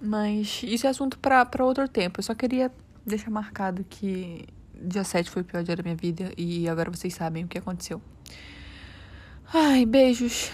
Mas 0.00 0.62
isso 0.62 0.86
é 0.86 0.90
assunto 0.90 1.18
para 1.18 1.64
outro 1.64 1.88
tempo. 1.88 2.20
Eu 2.20 2.24
só 2.24 2.34
queria 2.34 2.70
deixar 3.04 3.30
marcado 3.30 3.84
que 3.88 4.44
dia 4.80 5.02
7 5.02 5.30
foi 5.30 5.42
o 5.42 5.44
pior 5.44 5.62
dia 5.64 5.74
da 5.74 5.82
minha 5.82 5.96
vida 5.96 6.30
e 6.36 6.68
agora 6.68 6.90
vocês 6.90 7.14
sabem 7.14 7.44
o 7.44 7.48
que 7.48 7.58
aconteceu. 7.58 8.00
Ai, 9.52 9.86
beijos. 9.86 10.50